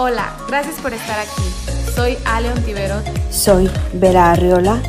[0.00, 1.42] Hola, gracias por estar aquí.
[1.92, 3.02] Soy Ale Ontiveros.
[3.30, 4.80] Soy Vera Arriola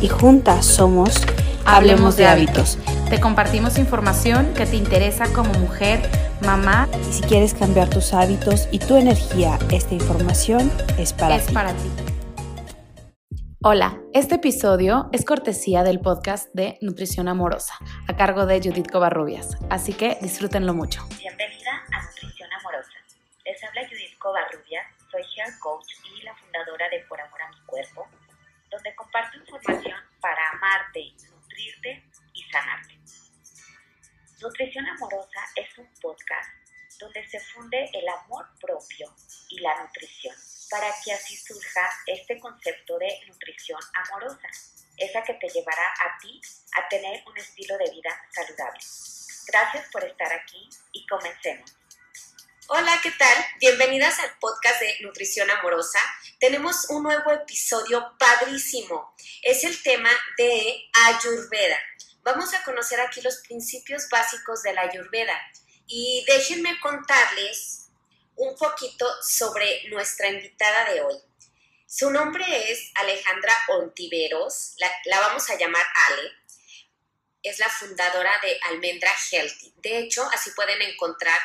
[0.00, 1.20] y juntas somos
[1.66, 2.78] Hablemos, de, hábitos.
[3.10, 6.00] Te compartimos información que te interesa como mujer,
[6.46, 6.88] mamá.
[7.10, 11.52] Y si quieres cambiar tus hábitos y tu energía, esta información es para es ti.
[11.52, 11.90] para ti.
[13.62, 17.74] Hola, este episodio es cortesía del podcast de Nutrición Amorosa,
[18.08, 21.06] a cargo de Judith Covarrubias, así que disfrútenlo mucho.
[21.18, 21.63] Bienvenida
[24.24, 28.08] Covarrubias, soy hair coach y la fundadora de Por Amor a mi Cuerpo,
[28.70, 32.98] donde comparto información para amarte, nutrirte y sanarte.
[34.40, 36.48] Nutrición Amorosa es un podcast
[36.98, 39.14] donde se funde el amor propio
[39.50, 40.34] y la nutrición,
[40.70, 44.48] para que así surja este concepto de nutrición amorosa,
[44.96, 46.40] esa que te llevará a ti
[46.78, 48.80] a tener un estilo de vida saludable.
[49.48, 51.83] Gracias por estar aquí y comencemos.
[52.66, 53.46] Hola, ¿qué tal?
[53.60, 55.98] Bienvenidas al podcast de Nutrición Amorosa.
[56.40, 59.14] Tenemos un nuevo episodio padrísimo.
[59.42, 61.78] Es el tema de Ayurveda.
[62.22, 65.38] Vamos a conocer aquí los principios básicos de la Ayurveda.
[65.86, 67.90] Y déjenme contarles
[68.36, 71.16] un poquito sobre nuestra invitada de hoy.
[71.86, 76.32] Su nombre es Alejandra Ontiveros, la, la vamos a llamar Ale.
[77.42, 79.74] Es la fundadora de Almendra Healthy.
[79.82, 81.38] De hecho, así pueden encontrar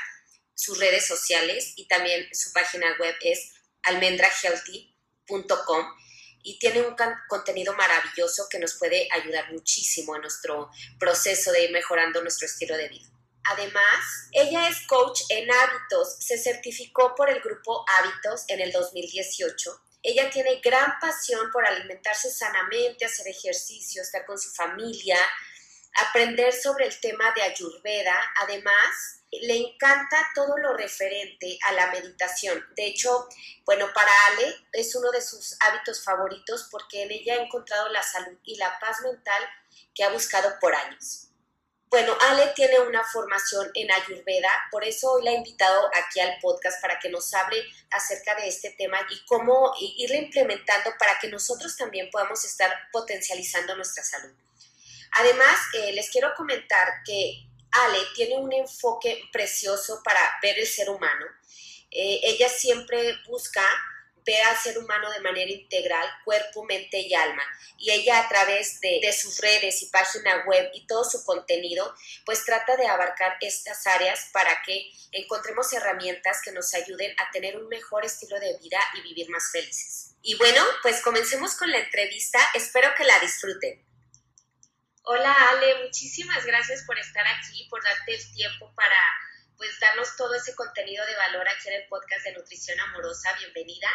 [0.59, 5.85] sus redes sociales y también su página web es almendrahealthy.com
[6.43, 6.97] y tiene un
[7.29, 12.75] contenido maravilloso que nos puede ayudar muchísimo en nuestro proceso de ir mejorando nuestro estilo
[12.75, 13.09] de vida.
[13.45, 19.81] Además, ella es coach en hábitos, se certificó por el grupo Hábitos en el 2018.
[20.03, 25.17] Ella tiene gran pasión por alimentarse sanamente, hacer ejercicio, estar con su familia,
[26.09, 28.15] aprender sobre el tema de Ayurveda.
[28.41, 32.65] Además, le encanta todo lo referente a la meditación.
[32.75, 33.27] De hecho,
[33.65, 38.03] bueno, para Ale es uno de sus hábitos favoritos porque en ella ha encontrado la
[38.03, 39.43] salud y la paz mental
[39.93, 41.27] que ha buscado por años.
[41.89, 46.37] Bueno, Ale tiene una formación en Ayurveda, por eso hoy la he invitado aquí al
[46.39, 51.29] podcast para que nos hable acerca de este tema y cómo irlo implementando para que
[51.29, 54.31] nosotros también podamos estar potencializando nuestra salud.
[55.13, 60.89] Además, eh, les quiero comentar que Ale tiene un enfoque precioso para ver el ser
[60.89, 61.25] humano.
[61.91, 63.63] Eh, ella siempre busca
[64.25, 67.43] ver al ser humano de manera integral, cuerpo, mente y alma.
[67.77, 71.95] Y ella a través de, de, sus redes y página web y todo su contenido,
[72.25, 77.57] pues trata de abarcar estas áreas para que encontremos herramientas que nos ayuden a tener
[77.57, 80.15] un mejor estilo de vida y vivir más felices.
[80.21, 82.39] Y bueno, pues comencemos con la entrevista.
[82.53, 83.88] Espero que la disfruten.
[85.11, 88.95] Hola Ale, muchísimas gracias por estar aquí, por darte el tiempo para
[89.57, 93.33] pues darnos todo ese contenido de valor aquí en el podcast de Nutrición Amorosa.
[93.39, 93.87] Bienvenida.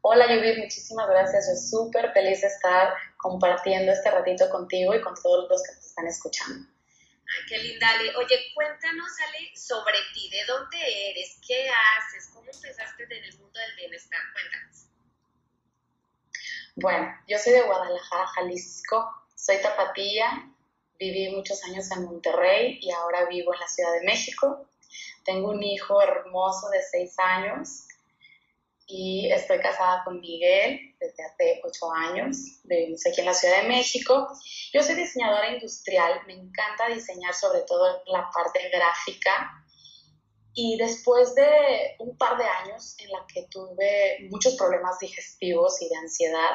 [0.00, 1.48] Hola Judith, muchísimas gracias.
[1.50, 5.86] Yo súper feliz de estar compartiendo este ratito contigo y con todos los que te
[5.86, 6.66] están escuchando.
[6.66, 8.16] Ay, qué linda Ale.
[8.16, 11.38] Oye, cuéntanos Ale sobre ti, ¿de dónde eres?
[11.46, 12.30] ¿Qué haces?
[12.32, 14.20] ¿Cómo empezaste en el mundo del bienestar?
[14.32, 14.86] Cuéntanos.
[16.74, 20.52] Bueno, yo soy de Guadalajara, Jalisco soy tapatía,
[20.98, 24.66] viví muchos años en Monterrey y ahora vivo en la Ciudad de México.
[25.24, 27.86] Tengo un hijo hermoso de seis años
[28.88, 32.38] y estoy casada con Miguel desde hace ocho años.
[32.64, 34.28] Vivimos aquí en la Ciudad de México.
[34.72, 39.62] Yo soy diseñadora industrial, me encanta diseñar sobre todo la parte gráfica.
[40.54, 45.88] Y después de un par de años en la que tuve muchos problemas digestivos y
[45.88, 46.50] de ansiedad,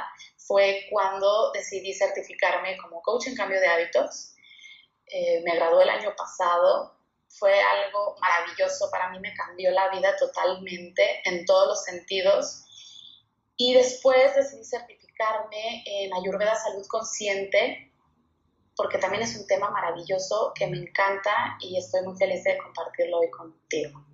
[0.51, 4.35] fue cuando decidí certificarme como coach en cambio de hábitos.
[5.07, 6.93] Eh, me gradué el año pasado,
[7.29, 12.65] fue algo maravilloso, para mí me cambió la vida totalmente en todos los sentidos.
[13.55, 17.89] Y después decidí certificarme en Ayurveda Salud Consciente,
[18.75, 23.19] porque también es un tema maravilloso que me encanta y estoy muy feliz de compartirlo
[23.19, 24.05] hoy contigo.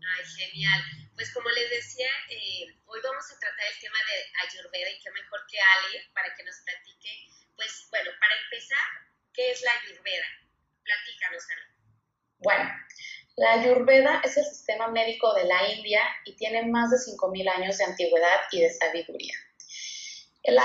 [0.00, 1.01] Ay, genial.
[1.22, 5.10] Pues como les decía, eh, hoy vamos a tratar el tema de Ayurveda y qué
[5.12, 7.30] mejor que Ale para que nos platique.
[7.54, 8.82] Pues bueno, para empezar,
[9.32, 10.26] ¿qué es la Ayurveda?
[10.82, 11.62] Platícanos, Ale.
[12.38, 12.70] Bueno,
[13.36, 17.78] la Ayurveda es el sistema médico de la India y tiene más de 5.000 años
[17.78, 19.34] de antigüedad y de sabiduría.
[20.42, 20.58] El,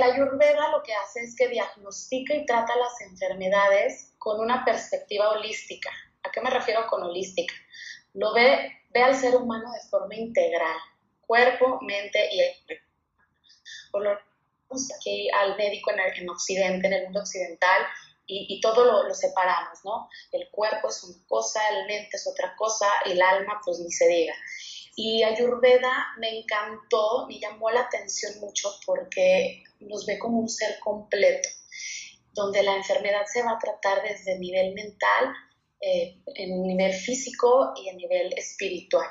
[0.00, 5.90] Ayurveda lo que hace es que diagnostica y trata las enfermedades con una perspectiva holística.
[6.22, 7.52] ¿A qué me refiero con holística?
[8.12, 10.78] Lo ve ve al ser humano de forma integral,
[11.26, 12.84] cuerpo, mente y espíritu.
[13.90, 14.18] Por lo
[14.98, 17.82] aquí al médico en, el, en Occidente, en el mundo occidental,
[18.26, 20.08] y, y todo lo, lo, separamos, ¿no?
[20.32, 24.08] El cuerpo es una cosa, la mente es otra cosa, el alma, pues ni se
[24.08, 24.34] diga.
[24.96, 30.78] Y Ayurveda me encantó, me llamó la atención mucho porque nos ve como un ser
[30.80, 31.48] completo,
[32.32, 35.34] donde la enfermedad se va a tratar desde el nivel mental,
[35.86, 39.06] eh, en nivel físico y en nivel espiritual.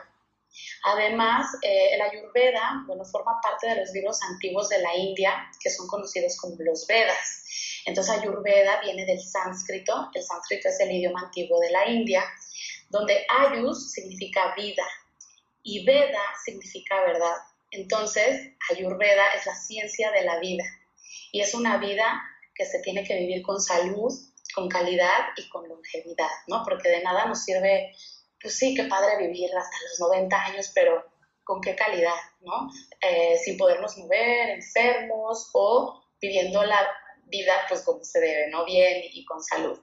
[0.84, 5.70] Además, eh, el Ayurveda, bueno, forma parte de los libros antiguos de la India, que
[5.70, 7.44] son conocidos como los Vedas.
[7.86, 12.24] Entonces, Ayurveda viene del sánscrito, el sánscrito es el idioma antiguo de la India,
[12.90, 14.86] donde Ayus significa vida
[15.64, 17.36] y Veda significa verdad.
[17.72, 20.64] Entonces, Ayurveda es la ciencia de la vida
[21.32, 22.22] y es una vida
[22.56, 24.12] que se tiene que vivir con salud,
[24.54, 26.64] con calidad y con longevidad, ¿no?
[26.64, 27.94] Porque de nada nos sirve
[28.44, 31.02] pues sí, qué padre vivir hasta los 90 años, pero
[31.44, 32.70] con qué calidad, ¿no?
[33.02, 36.88] Eh, sin podernos mover, enfermos o viviendo la
[37.26, 38.66] vida pues como se debe, ¿no?
[38.66, 39.80] Bien y con salud.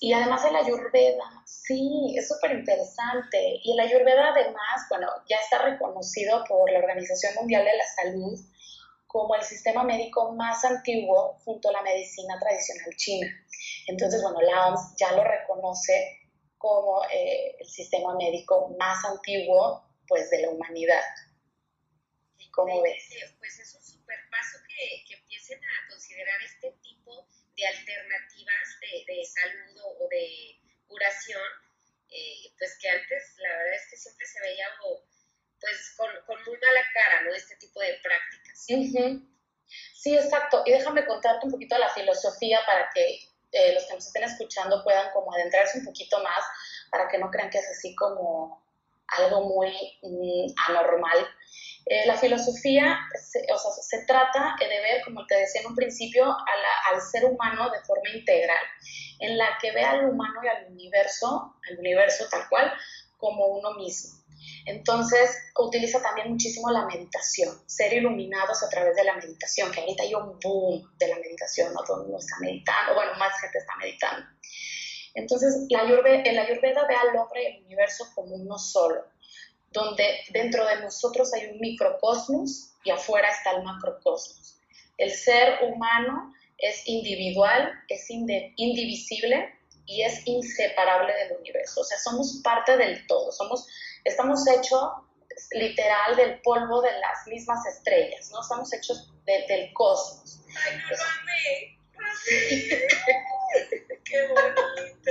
[0.00, 3.60] Y además el ayurveda, sí, es súper interesante.
[3.62, 8.38] Y el ayurveda además, bueno, ya está reconocido por la Organización Mundial de la Salud
[9.12, 13.26] como el sistema médico más antiguo junto a la medicina tradicional china.
[13.86, 16.18] Entonces, bueno, la OMS ya lo reconoce
[16.56, 21.04] como eh, el sistema médico más antiguo pues de la humanidad.
[22.52, 23.04] ¿Cómo ves?
[23.38, 27.26] Pues es un super paso que, que, empiecen a considerar este tipo
[27.56, 31.48] de alternativas de, de salud o de curación,
[32.08, 34.66] eh, pues que antes la verdad es que siempre se veía
[35.60, 37.34] pues con, con, muy mala cara, ¿no?
[37.34, 38.41] Este tipo de prácticas.
[39.94, 40.62] Sí, exacto.
[40.66, 43.20] Y déjame contarte un poquito la filosofía para que
[43.52, 46.44] eh, los que nos estén escuchando puedan como adentrarse un poquito más
[46.90, 48.62] para que no crean que es así como
[49.08, 49.70] algo muy
[50.02, 51.28] mm, anormal.
[51.86, 55.74] Eh, la filosofía se, o sea, se trata de ver, como te decía en un
[55.74, 58.64] principio, al ser humano de forma integral,
[59.18, 62.72] en la que ve al humano y al universo, al universo tal cual,
[63.18, 64.21] como uno mismo.
[64.66, 70.04] Entonces, utiliza también muchísimo la meditación, ser iluminados a través de la meditación, que ahorita
[70.04, 71.82] hay un boom de la meditación, ¿no?
[71.84, 74.26] Todo el mundo está meditando, bueno, más gente está meditando.
[75.14, 79.04] Entonces, la Ayurveda, el Ayurveda ve al hombre y el universo como uno solo,
[79.70, 84.60] donde dentro de nosotros hay un microcosmos y afuera está el macrocosmos.
[84.96, 89.52] El ser humano es individual, es indivisible
[89.86, 91.80] y es inseparable del universo.
[91.80, 93.66] O sea, somos parte del todo, somos
[94.04, 94.92] estamos hechos
[95.52, 98.40] literal del polvo de las mismas estrellas, ¿no?
[98.40, 100.40] Estamos hechos del cosmos.
[100.48, 101.78] Ay, no amé.
[104.04, 105.10] Qué bonito.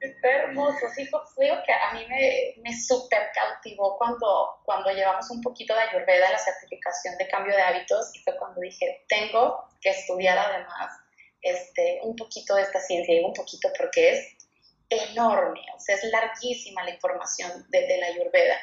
[0.00, 0.78] Está hermoso.
[0.94, 5.80] Sí, fue que a mí me, me súper cautivó cuando, cuando llevamos un poquito de
[5.80, 10.92] Ayurveda, la certificación de cambio de hábitos, y fue cuando dije, tengo que estudiar además
[11.40, 14.43] este, un poquito de esta ciencia, y un poquito porque es
[14.88, 18.56] enorme, o sea, es larguísima la información de, la Ayurveda.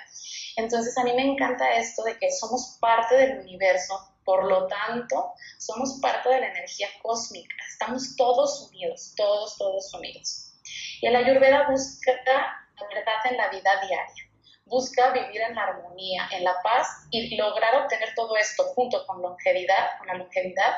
[0.57, 5.33] Entonces, a mí me encanta esto de que somos parte del universo, por lo tanto,
[5.57, 10.53] somos parte de la energía cósmica, estamos todos unidos, todos, todos unidos.
[11.01, 14.29] Y la Ayurveda busca la verdad en la vida diaria,
[14.65, 19.21] busca vivir en la armonía, en la paz y lograr obtener todo esto junto con
[19.21, 20.73] longevidad, con la longevidad,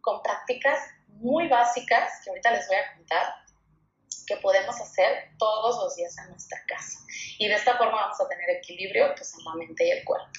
[0.00, 0.78] con prácticas
[1.08, 3.34] muy básicas que ahorita les voy a contar,
[4.26, 6.98] que podemos hacer todos los días en nuestra casa.
[7.38, 10.30] Y de esta forma vamos a tener equilibrio pues, en la mente y el cuerpo.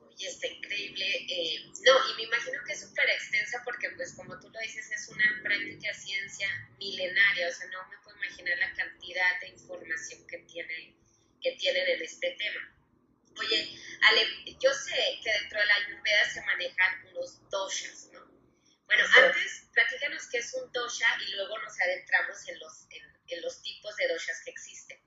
[0.00, 1.04] Oye, está increíble.
[1.28, 4.90] Eh, no, y me imagino que es súper extensa porque, pues, como tú lo dices,
[4.90, 7.48] es una práctica ciencia milenaria.
[7.48, 10.94] O sea, no me puedo imaginar la cantidad de información que, tiene,
[11.42, 12.74] que tienen en este tema.
[13.38, 18.33] Oye, Ale, yo sé que dentro de la Ayurveda se manejan unos doshas, ¿no?
[18.86, 23.62] Bueno, antes, platícanos qué es un dosha y luego nos adentramos en los, en, los
[23.62, 24.98] tipos de doshas que existen.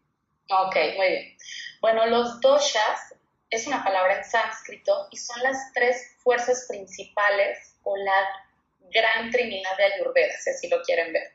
[0.49, 1.37] Ok, muy bien.
[1.81, 3.13] Bueno, los doshas
[3.49, 8.27] es una palabra en sánscrito y son las tres fuerzas principales o la
[8.91, 11.33] gran trinidad de Ayurveda, si así lo quieren ver.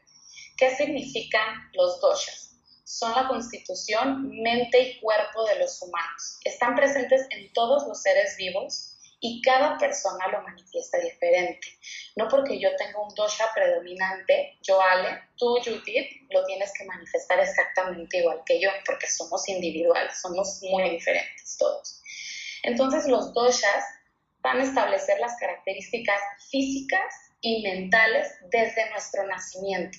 [0.56, 2.56] ¿Qué significan los doshas?
[2.84, 6.38] Son la constitución, mente y cuerpo de los humanos.
[6.44, 8.91] Están presentes en todos los seres vivos
[9.24, 11.78] y cada persona lo manifiesta diferente.
[12.16, 17.38] No porque yo tenga un dosha predominante, yo Ale, tú Judith, lo tienes que manifestar
[17.38, 22.02] exactamente igual que yo, porque somos individuales, somos muy diferentes todos.
[22.64, 23.84] Entonces los doshas
[24.40, 29.98] van a establecer las características físicas y mentales desde nuestro nacimiento,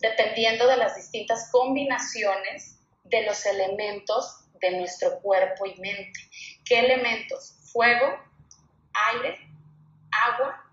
[0.00, 6.20] dependiendo de las distintas combinaciones de los elementos de nuestro cuerpo y mente.
[6.64, 7.56] ¿Qué elementos?
[7.72, 8.31] Fuego,
[9.12, 9.38] aire,
[10.10, 10.64] agua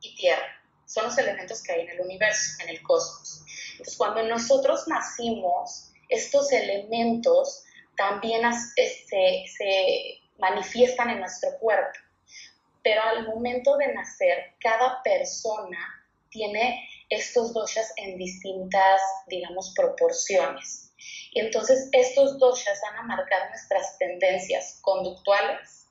[0.00, 0.60] y tierra.
[0.86, 3.44] Son los elementos que hay en el universo, en el cosmos.
[3.72, 7.64] Entonces, cuando nosotros nacimos, estos elementos
[7.96, 8.42] también
[8.76, 11.98] este, se manifiestan en nuestro cuerpo.
[12.82, 15.78] Pero al momento de nacer, cada persona
[16.28, 20.92] tiene estos doshas en distintas, digamos, proporciones.
[21.32, 25.83] Y entonces estos doshas van a marcar nuestras tendencias conductuales,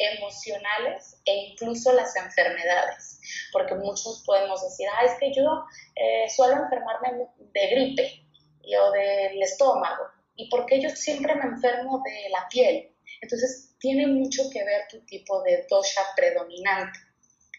[0.00, 3.20] emocionales e incluso las enfermedades.
[3.52, 5.64] Porque muchos podemos decir, ah, es que yo
[5.94, 8.26] eh, suelo enfermarme de gripe
[8.80, 10.04] o del estómago.
[10.36, 12.94] ¿Y por qué yo siempre me enfermo de la piel?
[13.20, 16.98] Entonces, tiene mucho que ver tu tipo de dosha predominante.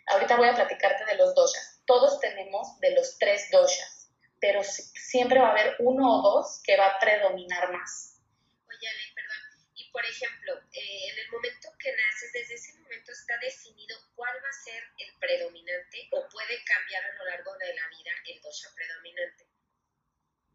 [0.07, 1.81] Ahorita voy a platicarte de los doshas.
[1.85, 6.77] Todos tenemos de los tres doshas, pero siempre va a haber uno o dos que
[6.77, 8.19] va a predominar más.
[8.67, 9.71] Oye, Ale, perdón.
[9.75, 14.35] Y por ejemplo, eh, en el momento que naces, desde ese momento está definido cuál
[14.43, 18.41] va a ser el predominante o puede cambiar a lo largo de la vida el
[18.41, 19.47] dosha predominante.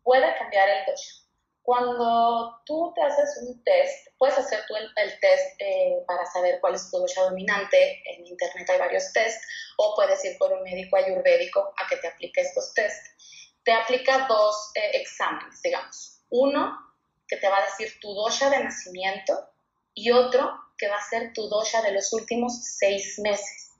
[0.02, 1.26] Puede cambiar el dosha
[1.66, 6.76] cuando tú te haces un test, puedes hacer tú el, test eh, para saber cuál
[6.76, 8.00] es tu dosha dominante.
[8.04, 9.44] En internet hay varios tests,
[9.76, 13.58] o puedes ir con un médico ayurvédico a que te aplique estos tests.
[13.64, 16.22] Te aplica dos eh, exámenes, digamos.
[16.30, 16.85] Uno
[17.28, 19.50] que te va a decir tu dosha de nacimiento
[19.94, 23.70] y otro que va a ser tu dosha de los últimos seis meses.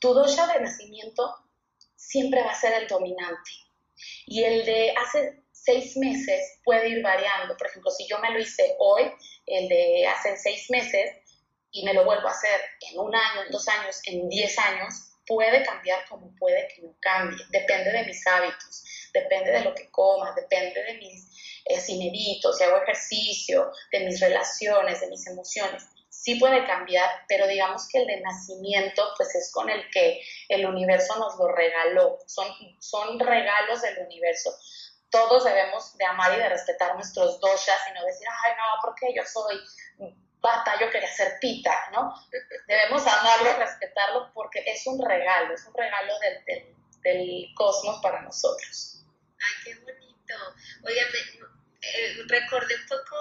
[0.00, 1.34] Tu dosha de nacimiento
[1.94, 3.50] siempre va a ser el dominante
[4.26, 7.56] y el de hace seis meses puede ir variando.
[7.56, 9.10] Por ejemplo, si yo me lo hice hoy,
[9.46, 11.10] el de hace seis meses,
[11.72, 15.12] y me lo vuelvo a hacer en un año, en dos años, en diez años,
[15.26, 17.44] puede cambiar como puede que no cambie.
[17.50, 21.28] Depende de mis hábitos, depende de lo que coma, depende de mis,
[21.66, 25.84] eh, si medito, si hago ejercicio, de mis relaciones, de mis emociones.
[26.08, 30.64] Sí puede cambiar, pero digamos que el de nacimiento, pues es con el que el
[30.66, 32.18] universo nos lo regaló.
[32.26, 32.46] Son,
[32.80, 34.50] son regalos del universo
[35.08, 39.14] todos debemos de amar y de respetar nuestros doshas y no decir, ay, no, porque
[39.14, 39.58] yo soy
[40.40, 42.14] bata, yo quería ser pita, ¿no?
[42.66, 48.22] Debemos amarlo y respetarlo porque es un regalo, es un regalo del, del, cosmos para
[48.22, 49.04] nosotros.
[49.40, 50.34] Ay, qué bonito.
[50.84, 51.06] Oigan,
[51.94, 53.16] eh, recordé un poco,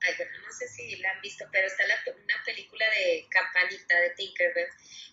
[0.00, 4.00] ay, bueno, no sé si la han visto, pero está la, una película de Campanita
[4.00, 4.68] de Tinkerbell,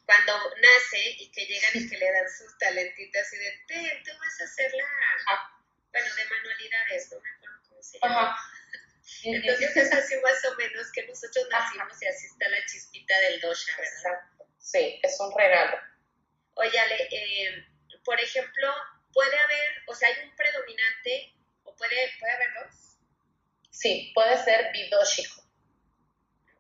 [0.06, 4.12] cuando nace y que llegan y que le dan sus talentitas y de, te, tú
[4.20, 5.53] vas a hacer la...
[5.91, 8.38] Bueno, de manualidades, no me acuerdo cómo se llama.
[9.24, 13.39] Entonces es así más o menos que nosotros nacimos y así está la chispita del
[13.39, 14.20] dosha, ¿verdad?
[14.60, 15.77] Sí, es un regalo.
[16.56, 16.77] Oye,
[17.12, 17.65] eh,
[18.03, 18.74] por ejemplo,
[19.13, 21.34] puede haber, o sea, hay un predominante,
[21.77, 22.98] puede, puede haber dos.
[23.69, 25.43] Sí, puede ser bidóxico.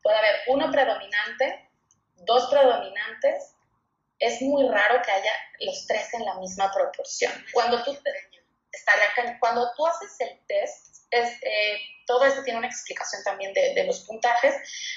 [0.03, 1.69] Puede haber uno predominante,
[2.15, 3.55] dos predominantes.
[4.19, 7.31] Es muy raro que haya los tres en la misma proporción.
[7.53, 7.97] Cuando tú
[9.39, 14.55] cuando tú haces el test, eh, todo esto tiene una explicación también de, los puntajes,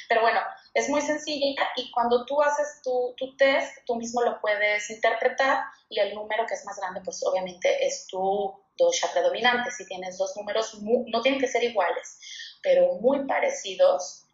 [0.08, 0.40] pero bueno,
[0.74, 5.64] es muy sencilla y cuando tú haces tu, tu, test, tú mismo lo puedes interpretar
[5.88, 9.70] y el número que es más grande, pues obviamente es tu dosha predominante.
[9.70, 12.18] Si tienes dos números, no tienen que ser iguales,
[12.62, 14.26] pero muy parecidos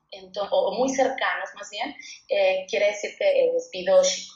[0.51, 1.95] o muy cercanos más bien,
[2.29, 4.35] eh, quiere decir que es bidóxico.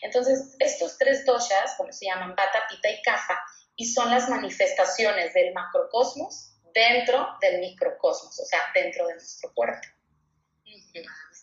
[0.00, 3.38] Entonces, estos tres doshas, como se llaman, bata, pita y kafa,
[3.76, 9.86] y son las manifestaciones del macrocosmos dentro del microcosmos, o sea, dentro de nuestro cuerpo.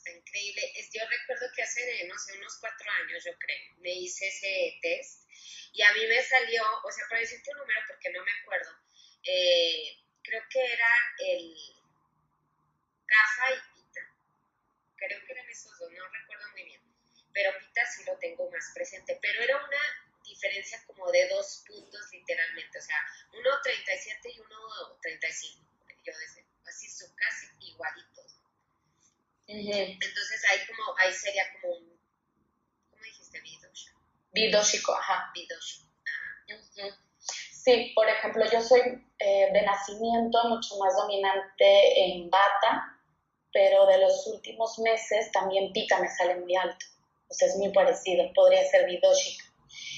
[0.09, 0.73] Está increíble.
[0.93, 5.23] Yo recuerdo que hace, no sé, unos cuatro años, yo creo, me hice ese test
[5.73, 8.71] y a mí me salió, o sea, para decirte un número porque no me acuerdo,
[9.23, 11.55] eh, creo que era el
[13.05, 14.01] caja y pita.
[14.97, 16.81] Creo que eran esos dos, no recuerdo muy bien.
[17.33, 19.17] Pero pita sí lo tengo más presente.
[19.21, 22.97] Pero era una diferencia como de dos puntos literalmente, o sea,
[23.33, 25.65] uno 37 y uno 35,
[26.05, 28.38] yo decía, así son casi igualitos.
[29.51, 31.99] Entonces ahí como, ahí sería como un,
[32.91, 33.41] ¿cómo dijiste?
[33.41, 33.91] Bidosha.
[34.31, 35.31] Bidóxico, ajá.
[35.33, 35.85] Bidosha.
[37.51, 38.81] Sí, por ejemplo, yo soy
[39.19, 42.97] eh, de nacimiento mucho más dominante en bata,
[43.51, 46.85] pero de los últimos meses también pica me sale muy alto.
[47.27, 49.45] O sea, es muy parecido, podría ser bidóxico.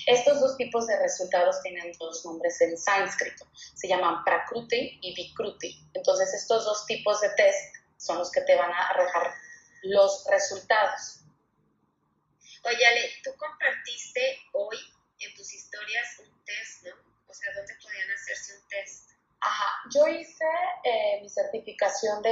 [0.06, 3.46] Estos dos tipos de resultados tienen dos nombres en sánscrito.
[3.54, 5.88] Se llaman prakruti y vikruti.
[5.94, 9.34] Entonces, estos dos tipos de test son los que te van a arrojar
[9.84, 11.20] los resultados.
[12.64, 14.78] Oye, Ale, tú compartiste hoy
[15.20, 16.96] en tus historias un test, ¿no?
[17.28, 19.12] O sea, ¿dónde podían hacerse un test?
[19.40, 20.46] Ajá, yo hice
[20.84, 22.30] eh, mi certificación de,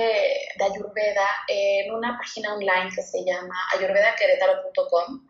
[0.56, 5.28] de, Ayurveda en una página online que se llama ayurvedaqueretaro.com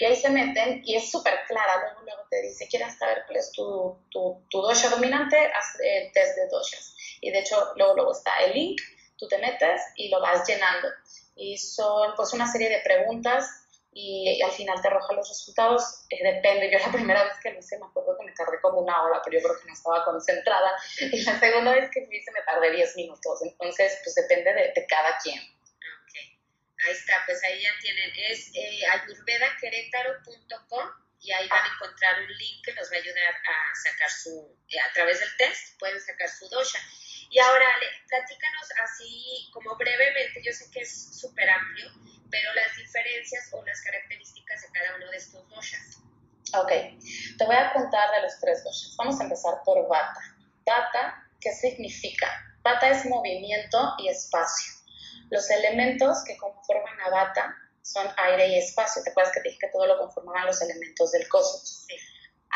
[0.00, 3.38] y ahí se meten y es súper clara, luego, luego te dice, ¿quieres saber cuál
[3.38, 5.36] es tu, tu, tu dosha dominante?
[5.36, 6.96] Haz el test de doshas.
[7.20, 8.80] Y de hecho, luego, luego está el link
[9.20, 10.88] tú te metes y lo vas llenando.
[11.36, 13.48] Y son pues una serie de preguntas
[13.92, 16.06] y, al final te arroja los resultados.
[16.10, 18.80] Eh, depende, yo la primera vez que lo hice me acuerdo que me tardé como
[18.80, 20.72] una hora, pero yo creo que no estaba concentrada.
[20.98, 23.42] Y la segunda vez que lo hice me tardé 10 minutos.
[23.42, 25.38] Entonces, pues depende de, de cada quien.
[26.86, 30.88] Ahí está, pues ahí ya tienen, es eh, ayurvedaquerétaro.com
[31.20, 34.56] y ahí van a encontrar un link que nos va a ayudar a sacar su,
[34.68, 36.78] eh, a través del test, pueden sacar su dosha.
[37.30, 37.66] Y ahora,
[38.08, 41.88] platícanos así como brevemente, yo sé que es súper amplio,
[42.28, 45.98] pero las diferencias o las características de cada uno de estos doshas.
[46.58, 46.72] Ok,
[47.38, 48.96] te voy a contar de los tres doshas.
[48.98, 50.20] Vamos a empezar por Vata.
[50.66, 52.26] Vata, ¿qué significa?
[52.64, 54.72] Vata es movimiento y espacio.
[55.30, 59.04] Los elementos que conforman a Bata son aire y espacio.
[59.04, 61.86] ¿Te acuerdas que te dije que todo lo conformaban los elementos del cosmos?
[61.86, 61.96] Sí.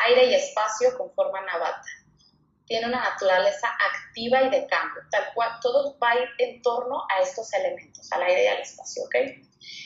[0.07, 1.89] Aire y espacio conforman a Bata.
[2.67, 7.03] Tiene una naturaleza activa y de cambio, tal cual todo va a ir en torno
[7.11, 9.15] a estos elementos, al aire y al espacio, ¿ok?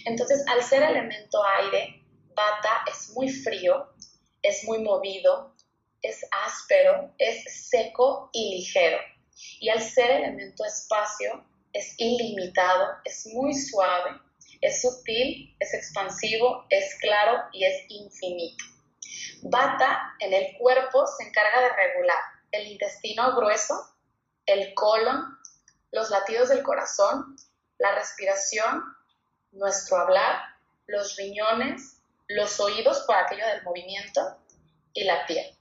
[0.05, 2.05] Entonces, al ser elemento aire,
[2.35, 3.93] Bata es muy frío,
[4.43, 5.55] es muy movido,
[6.03, 8.99] es áspero, es seco y ligero.
[9.61, 14.11] Y al ser elemento espacio, es ilimitado, es muy suave,
[14.61, 18.65] es sutil, es expansivo, es claro y es infinito.
[19.43, 22.19] Bata en el cuerpo se encarga de regular
[22.53, 23.75] el intestino grueso,
[24.47, 25.39] el colon,
[25.93, 27.37] los latidos del corazón,
[27.79, 28.83] la respiración,
[29.53, 30.41] nuestro hablar,
[30.87, 34.39] los riñones, los oídos por aquello del movimiento
[34.93, 35.59] y la piel.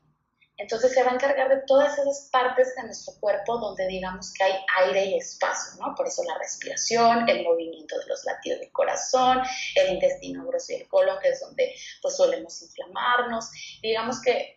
[0.60, 4.44] Entonces se va a encargar de todas esas partes de nuestro cuerpo donde digamos que
[4.44, 5.94] hay aire y espacio, ¿no?
[5.94, 9.40] Por eso la respiración, el movimiento de los latidos del corazón,
[9.76, 13.52] el intestino grueso y el colon, que es donde pues solemos inflamarnos.
[13.84, 14.57] Digamos que,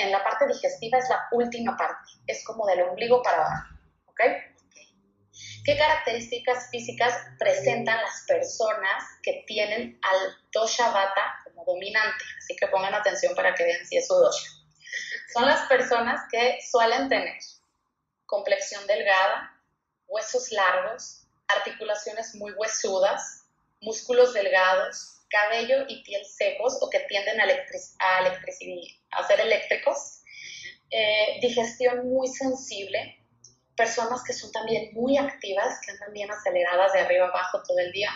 [0.00, 3.74] en la parte digestiva es la última parte, es como del ombligo para abajo,
[4.06, 4.20] ¿ok?
[5.64, 12.24] ¿Qué características físicas presentan las personas que tienen al dosha vata como dominante?
[12.38, 14.48] Así que pongan atención para que vean si es su dosha.
[15.32, 17.38] Son las personas que suelen tener
[18.26, 19.60] complexión delgada,
[20.06, 23.44] huesos largos, articulaciones muy huesudas,
[23.80, 30.22] músculos delgados, cabello y piel secos o que tienden a, a, ser eléctricos,
[30.90, 33.16] eh, digestión muy sensible,
[33.76, 37.92] personas que son también muy activas, que andan bien aceleradas de arriba abajo todo el
[37.92, 38.10] día,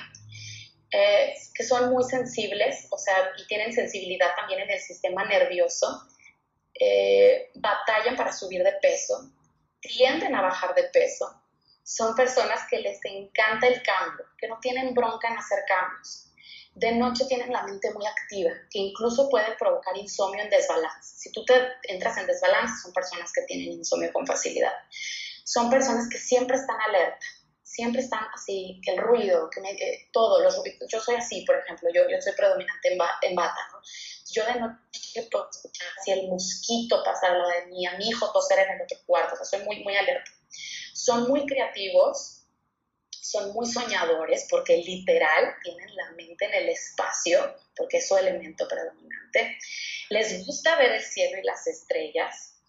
[0.90, 6.03] eh, que son muy sensibles, o sea, y tienen sensibilidad también en el sistema nervioso,
[6.79, 9.31] eh, batallan para subir de peso,
[9.81, 11.40] tienden a bajar de peso,
[11.85, 16.33] son personas que les encanta el cambio, que no tienen bronca en hacer cambios.
[16.74, 21.16] De noche tienen la mente muy activa, que incluso puede provocar insomnio en desbalance.
[21.16, 24.72] Si tú te entras en desbalance, son personas que tienen insomnio con facilidad.
[25.44, 27.26] Son personas que siempre están alerta,
[27.62, 29.76] siempre están así, el ruido, que me,
[30.12, 33.78] todo, los, yo soy así, por ejemplo, yo, yo soy predominante en, en bata, ¿no?
[34.34, 38.08] yo de noche puedo escuchar si el mosquito pasa al lado de mí, a mi
[38.08, 40.30] hijo toser en el otro cuarto, o sea, soy muy, muy alerta.
[40.92, 42.43] Son muy creativos,
[43.24, 48.68] son muy soñadores porque literal tienen la mente en el espacio, porque es su elemento
[48.68, 49.58] predominante.
[50.10, 52.60] Les gusta ver el cielo y las estrellas.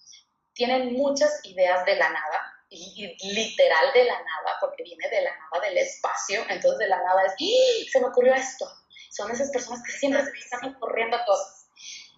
[0.53, 5.31] Tienen muchas ideas de la nada, y, literal de la nada, porque viene de la
[5.31, 7.89] nada del espacio, entonces de la nada es, ¡Ah!
[7.91, 8.65] se me ocurrió esto,
[9.11, 11.67] son esas personas que siempre se están ocurriendo cosas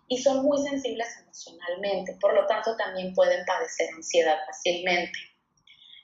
[0.08, 5.18] y son muy sensibles emocionalmente, por lo tanto también pueden padecer ansiedad fácilmente.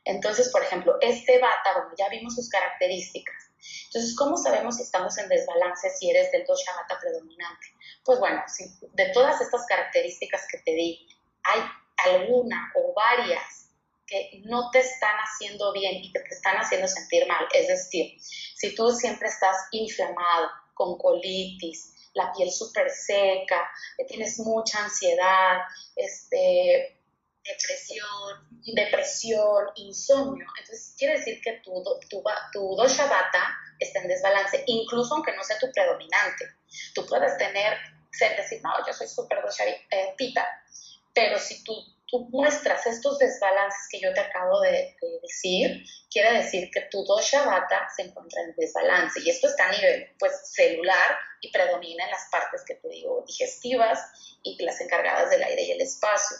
[0.06, 3.52] Entonces, por ejemplo, este bata, ya vimos sus características.
[3.86, 7.68] Entonces, ¿cómo sabemos si estamos en desbalance si eres del dosha bata predominante?
[8.04, 11.08] Pues bueno, si de todas estas características que te di,
[11.44, 11.62] hay
[12.06, 13.70] alguna o varias
[14.06, 17.48] que no te están haciendo bien y que te están haciendo sentir mal.
[17.54, 23.70] Es decir, si tú siempre estás inflamado, con colitis, la piel súper seca,
[24.08, 25.60] tienes mucha ansiedad,
[25.96, 26.98] este,
[27.44, 30.46] depresión, depresión, insomnio.
[30.60, 35.44] Entonces, quiere decir que tu, tu, tu dosha vata está en desbalance, incluso aunque no
[35.44, 36.46] sea tu predominante.
[36.94, 37.78] Tú puedes tener,
[38.12, 40.48] ser decir, no, yo soy súper dosha eh, pita,
[41.14, 41.74] pero si tú
[42.14, 47.44] tú muestras estos desbalances que yo te acabo de, decir, quiere decir que tu dosha
[47.44, 49.20] vata se encuentra en desbalance.
[49.26, 53.24] Y esto está a nivel pues, celular y predomina en las partes que te digo
[53.26, 54.00] digestivas
[54.44, 56.38] y las encargadas del aire y el espacio.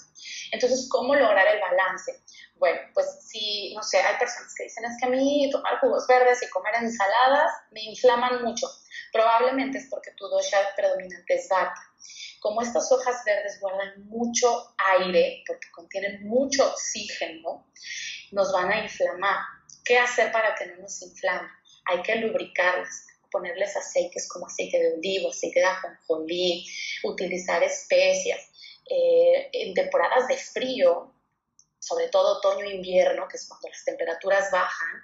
[0.52, 2.22] Entonces, ¿cómo lograr el balance?
[2.58, 6.06] Bueno, pues si, no sé, hay personas que dicen es que a mí tomar jugos
[6.08, 8.68] verdes y comer ensaladas me inflaman mucho.
[9.12, 11.74] Probablemente es porque tu dosha predominante es vata
[12.40, 17.68] como estas hojas verdes guardan mucho aire, porque contienen mucho oxígeno,
[18.32, 19.40] nos van a inflamar.
[19.86, 21.50] ¿Qué hacer para que no nos inflamen?
[21.86, 26.66] Hay que lubricarlas, ponerles aceites como aceite de olivo, aceite de ajonjolí,
[27.04, 28.40] utilizar especias.
[28.90, 31.14] Eh, en temporadas de frío,
[31.80, 35.02] sobre todo otoño e invierno, que es cuando las temperaturas bajan,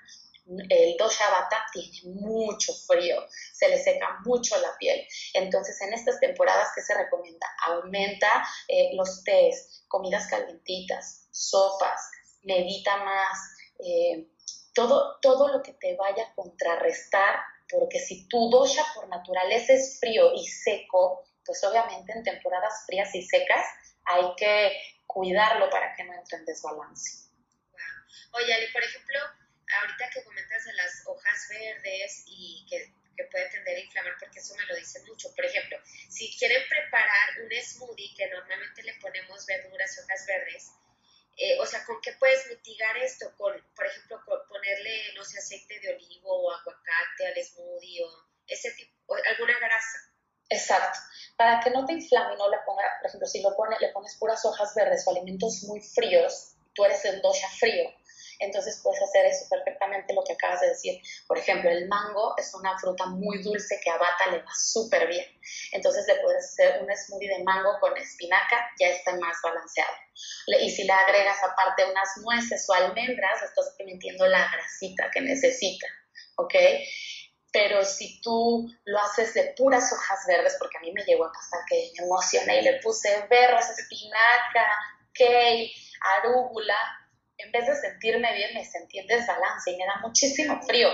[0.70, 5.06] el dosha bata tiene mucho frío, se le seca mucho la piel.
[5.34, 7.48] Entonces, en estas temporadas, ¿qué se recomienda?
[7.66, 12.10] Aumenta eh, los tés, comidas calientitas, sopas,
[12.44, 13.38] medita más,
[13.80, 14.28] eh,
[14.74, 20.00] todo, todo lo que te vaya a contrarrestar, porque si tu dosha por naturaleza es
[20.00, 23.66] frío y seco, pues obviamente en temporadas frías y secas
[24.06, 24.72] hay que
[25.06, 27.30] cuidarlo para que no entre en desbalance.
[28.32, 29.20] Oye, por ejemplo,
[29.70, 34.40] ahorita que comentas de las hojas verdes y que, que, puede tender a inflamar, porque
[34.40, 35.34] eso me lo dicen mucho.
[35.36, 35.78] Por ejemplo,
[36.10, 40.72] si quieren preparar un smoothie que normalmente le ponemos verduras y hojas verdes,
[41.38, 43.32] eh, o sea, ¿con qué puedes mitigar esto?
[43.38, 48.72] Con, por ejemplo, ponerle, no sé, aceite de olivo o aguacate al smoothie o ese
[48.72, 50.10] tipo, alguna grasa.
[50.50, 51.00] Exacto.
[51.38, 54.18] Para que no te inflame, no le ponga, por ejemplo, si lo pone, le pones
[54.18, 57.94] puras hojas verdes o alimentos muy fríos, tú eres el dosha frío,
[58.40, 61.02] entonces puedes hacer eso perfectamente lo que acabas de decir.
[61.28, 65.08] Por ejemplo, el mango es una fruta muy dulce que a Bata le va súper
[65.08, 65.26] bien.
[65.72, 69.94] Entonces le puedes hacer un smoothie de mango con espinaca, ya está más balanceado.
[70.62, 75.88] Y si le agregas aparte unas nueces o almendras, estás metiendo la grasita que necesita,
[76.38, 76.56] ¿ok?
[77.52, 81.32] pero si tú lo haces de puras hojas verdes, porque a mí me llegó a
[81.32, 84.70] pasar que me emocioné y le puse berros, espinaca,
[85.14, 85.72] kale,
[86.18, 86.76] arúgula,
[87.40, 90.90] en vez de sentirme bien, me sentí en desbalance y me da muchísimo frío.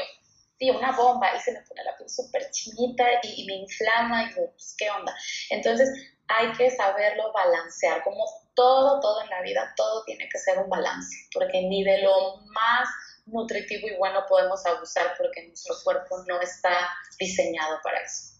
[0.57, 4.33] Sí, una bomba y se me pone la piel súper chinita y, me inflama y
[4.33, 5.13] pues, ¿qué onda?
[5.49, 5.89] Entonces
[6.27, 8.23] hay que saberlo balancear, como
[8.55, 12.37] todo, todo en la vida, todo tiene que ser un balance, porque ni de lo
[12.53, 12.87] más
[13.25, 18.34] nutritivo y bueno podemos abusar porque nuestro cuerpo no está diseñado para eso.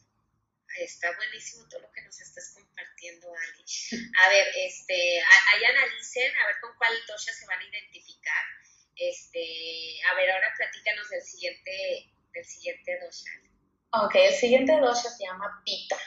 [0.77, 3.63] Está buenísimo todo lo que nos estás compartiendo, Ali.
[4.23, 8.43] A ver, este, ahí analicen, a ver con cuál dosha se van a identificar.
[8.95, 13.31] Este, a ver, ahora platícanos del siguiente, del siguiente dosha.
[13.91, 15.97] Ok, el siguiente dosha se llama Pita.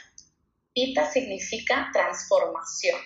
[0.73, 2.99] Pita significa transformación.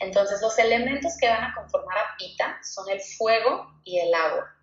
[0.00, 4.59] Entonces, los elementos que van a conformar a Pita son el fuego y el agua.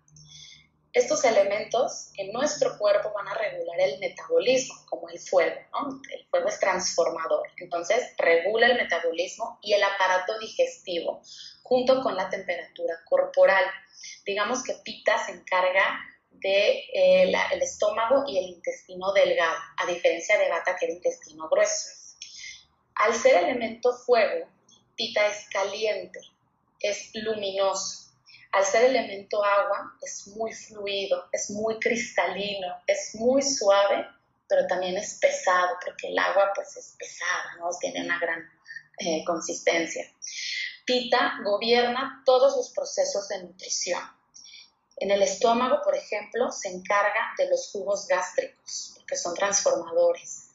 [0.92, 6.00] Estos elementos en nuestro cuerpo van a regular el metabolismo, como el fuego, ¿no?
[6.10, 11.20] El fuego es transformador, entonces regula el metabolismo y el aparato digestivo,
[11.62, 13.64] junto con la temperatura corporal.
[14.24, 19.86] Digamos que Pita se encarga del de, eh, el estómago y el intestino delgado, a
[19.86, 21.88] diferencia de Bata que era intestino grueso.
[22.94, 24.46] Al ser elemento fuego,
[24.96, 26.20] Pita es caliente,
[26.80, 28.07] es luminoso,
[28.52, 34.06] al ser elemento agua, es muy fluido, es muy cristalino, es muy suave,
[34.48, 37.68] pero también es pesado, porque el agua pues es pesada, ¿no?
[37.78, 38.40] Tiene una gran
[38.98, 40.10] eh, consistencia.
[40.84, 44.02] Pita gobierna todos los procesos de nutrición.
[44.96, 50.47] En el estómago, por ejemplo, se encarga de los jugos gástricos, porque son transformadores.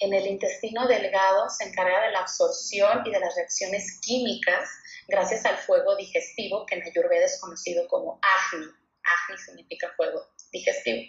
[0.00, 4.66] En el intestino delgado se encarga de la absorción y de las reacciones químicas
[5.06, 8.64] gracias al fuego digestivo que en Ayurveda es conocido como Agni.
[8.64, 11.02] Agni significa fuego digestivo.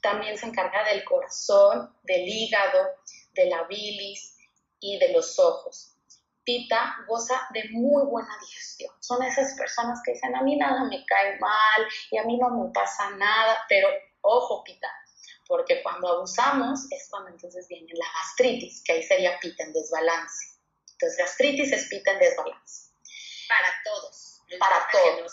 [0.00, 2.88] También se encarga del corazón, del hígado,
[3.32, 4.36] de la bilis
[4.78, 5.96] y de los ojos.
[6.44, 8.94] Pita goza de muy buena digestión.
[9.00, 12.50] Son esas personas que dicen, a mí nada me cae mal y a mí no
[12.50, 13.88] me pasa nada, pero
[14.20, 14.88] ojo, Pita,
[15.46, 20.56] porque cuando abusamos es cuando entonces viene la gastritis, que ahí sería Pita en desbalance.
[20.92, 22.84] Entonces, gastritis es Pita en desbalance
[23.48, 24.40] para todos.
[24.58, 25.32] para todos.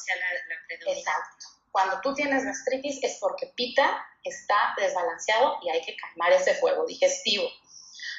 [0.87, 1.45] Exacto.
[1.71, 6.85] Cuando tú tienes gastritis es porque pita está desbalanceado y hay que calmar ese fuego
[6.85, 7.49] digestivo.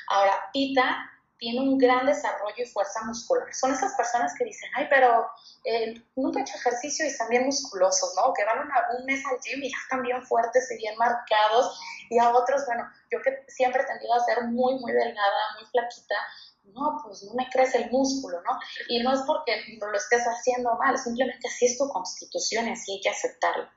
[0.09, 1.11] Ahora, pita
[1.43, 3.53] tiene un gran desarrollo y fuerza muscular.
[3.53, 5.29] Son esas personas que dicen, ay, pero
[5.65, 8.33] eh, nunca he hecho ejercicio y están bien musculosos, ¿no?
[8.33, 11.81] Que van un mes al gym y ya están bien fuertes y bien marcados.
[12.11, 15.69] Y a otros, bueno, yo que siempre he tendido a ser muy, muy delgada, muy
[15.69, 16.15] flaquita,
[16.65, 18.59] no, pues no me crece el músculo, ¿no?
[18.89, 22.93] Y no es porque lo estés haciendo mal, simplemente así es tu constitución y así
[22.93, 23.69] hay que aceptarlo.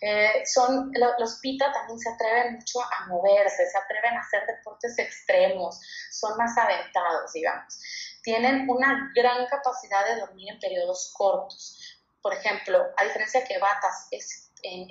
[0.00, 4.98] Eh, son, los pita también se atreven mucho a moverse, se atreven a hacer deportes
[4.98, 5.78] extremos,
[6.10, 7.78] son más aventados, digamos.
[8.22, 11.78] Tienen una gran capacidad de dormir en periodos cortos.
[12.22, 14.86] Por ejemplo, a diferencia que batas es en,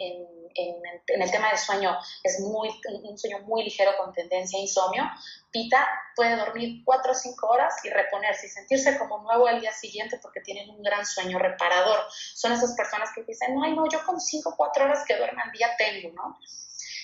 [1.07, 2.69] el tema del sueño es muy,
[3.03, 5.03] un sueño muy ligero con tendencia a insomnio,
[5.51, 9.71] Pita puede dormir 4 o 5 horas y reponerse y sentirse como nuevo al día
[9.73, 11.99] siguiente porque tienen un gran sueño reparador.
[12.35, 15.47] Son esas personas que dicen, ay, no, yo con 5 o 4 horas que duerman
[15.47, 16.37] al día tengo, ¿no?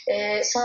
[0.08, 0.64] Eh, son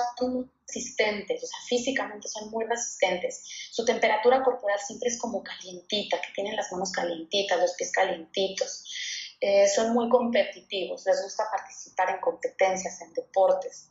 [0.67, 3.43] resistentes, o sea, físicamente son muy resistentes.
[3.71, 8.85] Su temperatura corporal siempre es como calientita, que tienen las manos calientitas, los pies calientitos.
[9.41, 13.89] Eh, son muy competitivos, les gusta participar en competencias, en deportes.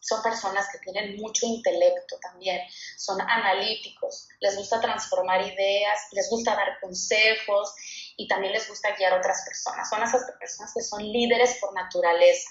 [0.00, 2.60] Son personas que tienen mucho intelecto también,
[2.96, 7.74] son analíticos, les gusta transformar ideas, les gusta dar consejos
[8.16, 9.90] y también les gusta guiar a otras personas.
[9.90, 12.48] Son esas personas que son líderes por naturaleza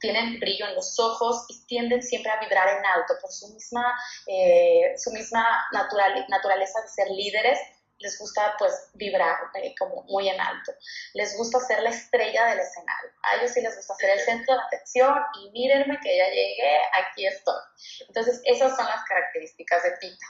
[0.00, 3.94] tienen brillo en los ojos y tienden siempre a vibrar en alto por su misma,
[4.26, 7.58] eh, su misma naturaleza de ser líderes
[7.98, 10.72] les gusta pues vibrar eh, como muy en alto.
[11.14, 13.10] Les gusta ser la estrella del escenario.
[13.22, 16.78] A ellos sí les gusta ser el centro de atención y mírenme que ya llegué,
[17.02, 17.60] aquí estoy.
[18.06, 20.26] Entonces, esas son las características de Pita.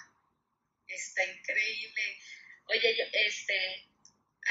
[0.87, 2.03] Está increíble.
[2.69, 3.89] Oye, yo, este,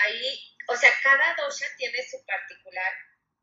[0.03, 2.93] ahí, o sea, cada dosha tiene su particular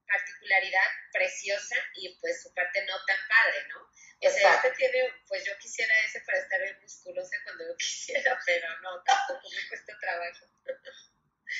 [0.06, 3.80] particularidad preciosa y pues su parte no tan padre, ¿no?
[4.28, 8.38] O sea, este tiene, pues yo quisiera ese para estar bien musculosa cuando yo quisiera,
[8.46, 10.46] pero no, tampoco me cuesta trabajo.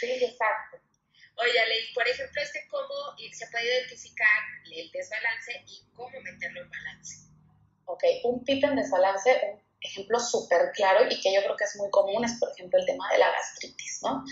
[0.01, 0.81] Sí, exacto.
[1.37, 6.71] Oye, Ale, por ejemplo, este cómo se puede identificar el desbalance y cómo meterlo en
[6.71, 7.29] balance.
[7.87, 11.91] Ok, un pip en desbalance, ejemplo súper claro y que yo creo que es muy
[11.91, 14.25] común es, por ejemplo, el tema de la gastritis, ¿no?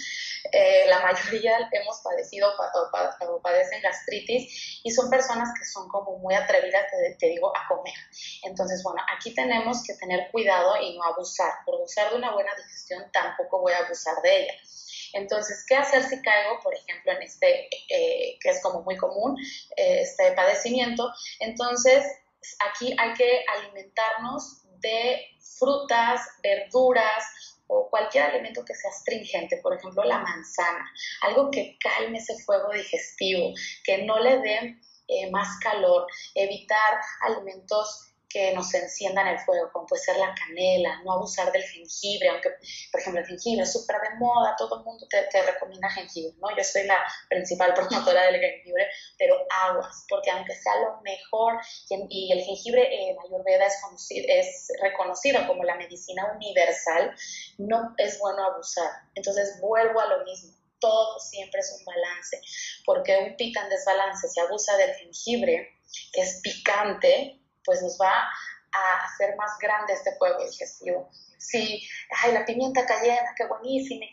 [0.50, 6.34] Eh, la mayoría hemos padecido o, padecen gastritis y son personas que son como muy
[6.34, 7.94] atrevidas, te, te, digo, a comer.
[8.42, 11.52] Entonces, bueno, aquí tenemos que tener cuidado y no abusar.
[11.64, 14.54] Por usar de una buena digestión tampoco voy a abusar de ella.
[15.12, 19.36] Entonces, ¿qué hacer si caigo, por ejemplo, en este, eh, que es como muy común,
[19.76, 21.12] eh, este padecimiento?
[21.40, 22.04] Entonces,
[22.70, 25.22] aquí hay que alimentarnos de
[25.58, 30.90] frutas, verduras o cualquier alimento que sea astringente, por ejemplo la manzana,
[31.22, 34.76] algo que calme ese fuego digestivo, que no le dé
[35.08, 41.02] eh, más calor, evitar alimentos que nos enciendan el fuego, como puede ser la canela,
[41.04, 42.50] no abusar del jengibre, aunque,
[42.90, 46.34] por ejemplo, el jengibre es súper de moda, todo el mundo te, te, recomienda jengibre,
[46.38, 46.48] ¿no?
[46.56, 51.60] Yo soy la principal promotora del jengibre, pero aguas, porque aunque sea lo mejor,
[52.08, 57.14] y, el jengibre en Ayurveda es, conocido, es reconocido como la medicina universal,
[57.58, 58.90] no es bueno abusar.
[59.14, 62.40] Entonces, vuelvo a lo mismo todo siempre es un balance,
[62.84, 65.78] porque un pica en desbalance, si abusa del jengibre,
[66.12, 68.12] que es picante, pues nos va
[68.72, 71.10] a hacer más grande este fuego digestivo.
[71.38, 71.82] Si,
[72.22, 74.06] ay, la pimienta cayena, qué buenísima,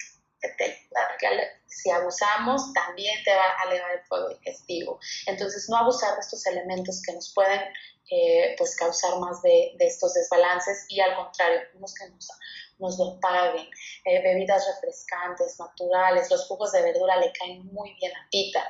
[1.68, 5.00] si abusamos, también te va a elevar el fuego digestivo.
[5.28, 7.62] Entonces, no abusar de estos elementos que nos pueden
[8.12, 12.28] eh, pues causar más de, estos desbalances y al contrario, unos que nos,
[12.80, 13.68] nos lo paguen.
[14.06, 18.66] Eh, bebidas refrescantes, naturales, los jugos de verdura le caen muy bien a Pita.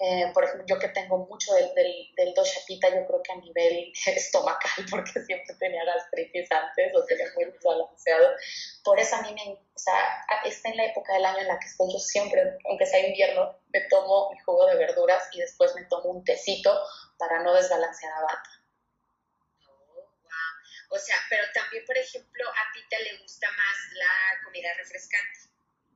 [0.00, 3.32] Eh, por ejemplo, yo que tengo mucho del, del, del dosha pita, yo creo que
[3.32, 8.28] a nivel estomacal, porque siempre tenía gastritis antes, o tenía muy desbalanceado.
[8.84, 11.58] Por eso a mí me, o sea, está en la época del año en la
[11.58, 15.74] que estoy, yo siempre, aunque sea invierno, me tomo mi jugo de verduras y después
[15.74, 16.80] me tomo un tecito
[17.18, 18.50] para no desbalancear a bata.
[19.66, 22.44] Oh, o sea, pero también, por ejemplo,
[23.00, 25.38] le gusta más la comida refrescante.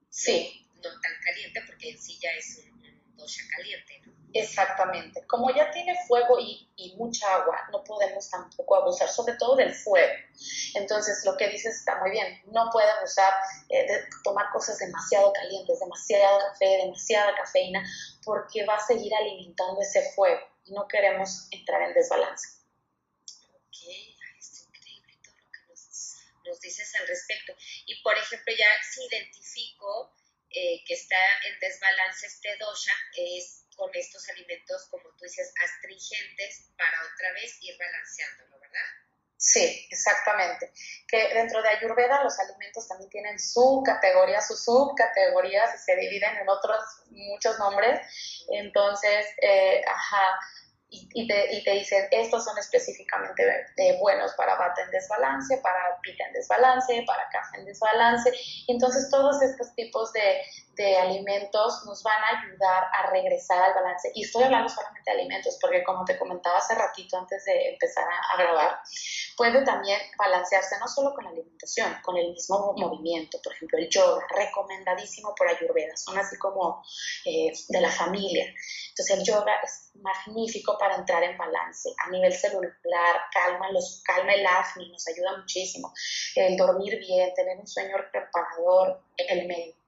[0.08, 0.68] Sí.
[0.76, 4.02] No, tan caliente, porque en sí ya es un caliente,
[4.34, 5.26] Exactamente.
[5.26, 10.12] Como ya tiene fuego y, mucha agua, no podemos tampoco abusar, sobre todo del fuego.
[10.74, 12.42] Entonces, lo que dices está muy bien.
[12.46, 13.32] No puede abusar
[13.68, 17.84] eh, de tomar cosas demasiado calientes, demasiado café, demasiada cafeína,
[18.24, 22.60] porque va a seguir alimentando ese fuego y no queremos entrar en desbalance.
[23.54, 23.76] Ok,
[24.38, 25.72] es increíble todo lo que
[26.62, 27.54] dices al respecto.
[27.86, 30.14] Y, por ejemplo, ya si identifico
[30.50, 36.66] eh, que está en desbalance este dosha es con estos alimentos, como tú dices, astringentes
[36.76, 38.84] para otra vez ir balanceándolo, ¿verdad?
[39.42, 40.72] Sí, exactamente.
[41.08, 46.36] Que dentro de Ayurveda los alimentos también tienen su categoría, sus subcategorías y se dividen
[46.36, 46.78] en otros
[47.10, 48.00] muchos nombres.
[48.52, 50.38] Entonces, eh, ajá,
[50.92, 53.42] y, te, y, te, dicen, estos son específicamente
[53.76, 58.30] eh, buenos para bata en desbalance, para pita en desbalance, para café en desbalance.
[58.68, 60.42] Entonces, todos estos tipos de,
[60.74, 64.10] de alimentos nos van a ayudar a regresar al balance.
[64.14, 68.04] Y estoy hablando solamente de alimentos, porque como te comentaba hace ratito antes de empezar
[68.08, 68.80] a, grabar,
[69.36, 73.38] puede también balancearse no solo con la alimentación, con el mismo movimiento.
[73.42, 76.82] Por ejemplo, el yoga, recomendadísimo por Ayurveda, son así como
[77.26, 78.46] eh, de la familia.
[78.88, 84.32] Entonces el yoga es magnífico para entrar en balance a nivel celular, calma, los, calma
[84.32, 85.92] el acné, nos ayuda muchísimo.
[86.34, 89.81] El dormir bien, tener un sueño reparador, el meditar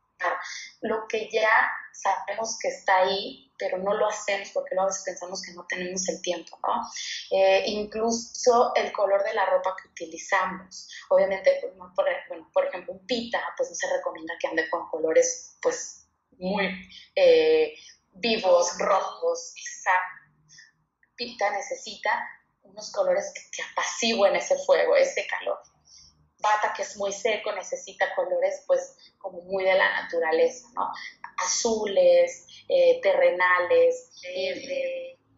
[0.80, 5.40] lo que ya sabemos que está ahí, pero no lo hacemos porque a veces pensamos
[5.42, 6.58] que no tenemos el tiempo.
[7.30, 10.88] Eh, incluso el color de la ropa que utilizamos.
[11.08, 14.88] Obviamente, pues, por, bueno, por ejemplo, un pita, pues no se recomienda que ande con
[14.88, 16.06] colores, pues,
[16.38, 16.66] muy
[17.14, 17.74] eh,
[18.12, 20.20] vivos, rojos, exacto.
[21.16, 22.28] Pita necesita
[22.62, 25.58] unos colores que, que apacigüen ese fuego, ese calor
[26.44, 30.92] bata que es muy seco necesita colores pues como muy de la naturaleza, ¿no?
[31.38, 34.10] Azules, eh, terrenales,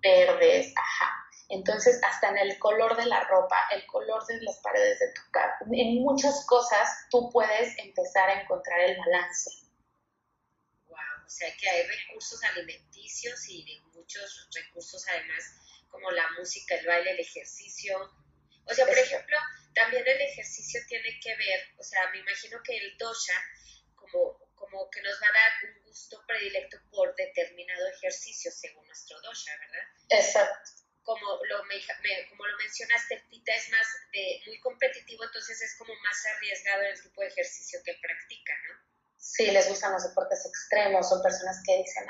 [0.03, 1.27] verdes, ajá.
[1.49, 5.23] Entonces, hasta en el color de la ropa, el color de las paredes de tu
[5.31, 9.51] casa, en muchas cosas tú puedes empezar a encontrar el balance.
[10.89, 15.45] Wow, o sea que hay recursos alimenticios y de muchos recursos además,
[15.89, 17.97] como la música, el baile, el ejercicio.
[18.69, 19.37] O sea, por ejemplo,
[19.77, 23.39] también el ejercicio tiene que ver, o sea, me imagino que el dosha
[23.95, 29.21] como, como que nos va a dar un gusto predilecto por determinado ejercicio según nuestro
[29.21, 29.87] dosha, ¿verdad?
[30.09, 30.71] Exacto.
[31.03, 31.59] Como lo,
[32.31, 36.83] como lo mencionaste, el pita es más de muy competitivo, entonces es como más arriesgado
[36.83, 38.86] el tipo de ejercicio que practica, ¿no?
[39.27, 42.07] Sí les gustan los deportes extremos, son personas que dicen,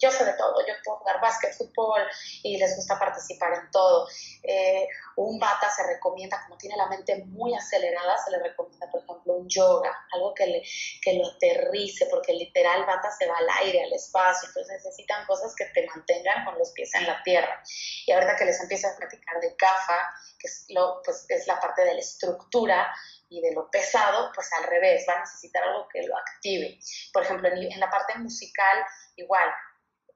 [0.00, 2.02] yo sé de todo, yo puedo jugar básquet, fútbol
[2.44, 4.06] y les gusta participar en todo.
[4.44, 9.02] Eh, un bata se recomienda, como tiene la mente muy acelerada, se le recomienda, por
[9.02, 10.62] ejemplo, un yoga, algo que, le,
[11.02, 15.52] que lo aterrice, porque literal bata se va al aire, al espacio, entonces necesitan cosas
[15.56, 17.60] que te mantengan con los pies en la tierra.
[18.06, 21.58] Y ahorita que les empiezo a platicar de CAFA, que es, lo, pues, es la
[21.58, 22.94] parte de la estructura,
[23.30, 26.78] y de lo pesado, pues al revés, va a necesitar algo que lo active.
[27.12, 28.84] Por ejemplo, en, la parte musical,
[29.16, 29.48] igual,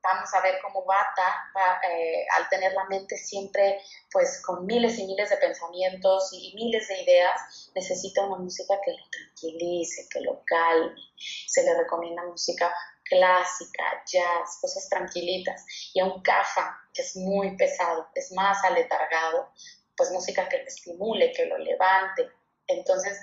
[0.02, 4.98] vamos a ver cómo Bata, va, eh, al tener la mente siempre pues con miles
[4.98, 10.20] y miles de pensamientos y, miles de ideas, necesita una música que lo tranquilice, que
[10.20, 11.00] lo calme.
[11.46, 12.74] Se le recomienda música
[13.04, 15.64] clásica, jazz, cosas tranquilitas.
[15.94, 19.52] Y a un cafa, que es muy pesado, es más aletargado,
[19.96, 22.28] pues música que lo estimule, que lo levante,
[22.66, 23.18] entonces,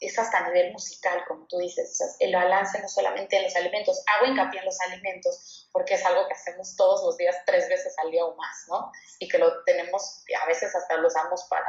[0.00, 4.02] es hasta a nivel musical, como tú dices, el balance no solamente en los alimentos,
[4.06, 7.94] hago hincapié en los alimentos porque es algo que hacemos todos los días, tres veces
[7.98, 8.90] al día o más, ¿no?
[9.18, 11.68] Y que lo tenemos, a veces hasta lo usamos para,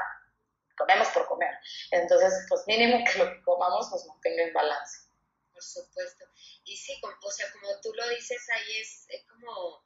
[0.77, 1.53] comemos por comer.
[1.91, 5.09] Entonces, pues mínimo que lo que comamos nos mantenga en balance.
[5.51, 6.25] Por supuesto.
[6.63, 9.83] Y sí, o sea, como tú lo dices, ahí es como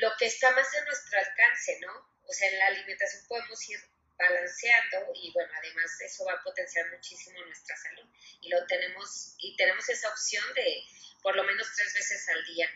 [0.00, 1.92] lo que está más a nuestro alcance, ¿no?
[2.26, 3.78] O sea, en la alimentación podemos ir
[4.18, 8.08] balanceando y bueno, además eso va a potenciar muchísimo nuestra salud
[8.40, 10.84] y lo tenemos y tenemos esa opción de
[11.22, 12.68] por lo menos tres veces al día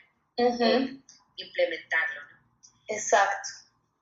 [1.36, 2.38] implementarlo, ¿no?
[2.88, 3.48] Exacto.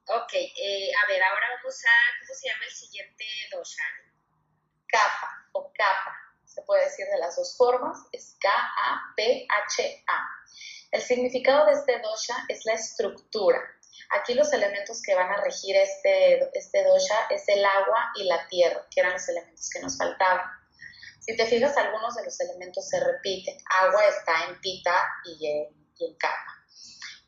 [0.09, 3.83] Ok, eh, a ver, ahora vamos a, ¿cómo se llama el siguiente dosha?
[4.87, 10.19] Kapha o kapha, se puede decir de las dos formas, es K-A-P-H-A.
[10.93, 13.61] El significado de este dosha es la estructura,
[14.19, 18.47] Aquí los elementos que van a regir este, este dosha es el agua y la
[18.49, 20.47] tierra, que eran los elementos que nos faltaban.
[21.21, 23.57] Si te fijas, algunos de los elementos se repiten.
[23.83, 26.17] Agua está en pita y en, y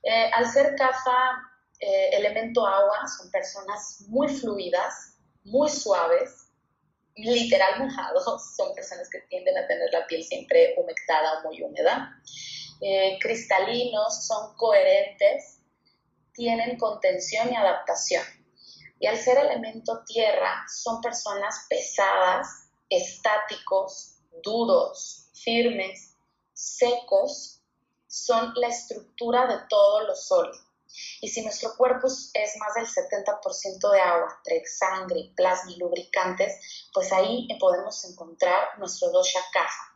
[0.02, 1.42] eh, al ser kafa,
[1.80, 6.48] eh, elemento agua, son personas muy fluidas, muy suaves,
[7.16, 8.24] literal mojados,
[8.56, 12.20] son personas que tienden a tener la piel siempre humectada o muy húmeda.
[12.80, 15.57] Eh, cristalinos, son coherentes,
[16.38, 18.22] tienen contención y adaptación.
[19.00, 26.14] Y al ser elemento tierra, son personas pesadas, estáticos, duros, firmes,
[26.52, 27.60] secos,
[28.06, 30.64] son la estructura de todo lo sólido.
[31.20, 36.86] Y si nuestro cuerpo es más del 70% de agua, entre sangre, plasma y lubricantes,
[36.94, 39.87] pues ahí podemos encontrar nuestro dosha kapha,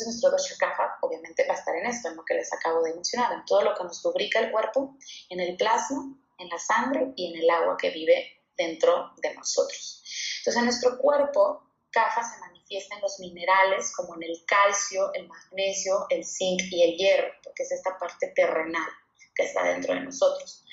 [0.00, 2.82] entonces nuestro dosha kapha obviamente va a estar en esto, en lo que les acabo
[2.82, 4.96] de mencionar, en todo lo que nos lubrica el cuerpo,
[5.28, 10.04] en el plasma, en la sangre y en el agua que vive dentro de nosotros.
[10.38, 15.26] Entonces en nuestro cuerpo, kapha se manifiesta en los minerales como en el calcio, el
[15.26, 18.90] magnesio, el zinc y el hierro, porque es esta parte terrenal
[19.34, 20.64] que está dentro de nosotros.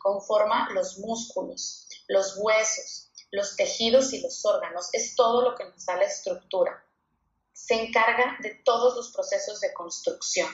[0.00, 5.86] Conforma los músculos, los huesos, los tejidos y los órganos, es todo lo que nos
[5.86, 6.84] da la estructura
[7.64, 10.48] se encarga de todos los procesos de construcción.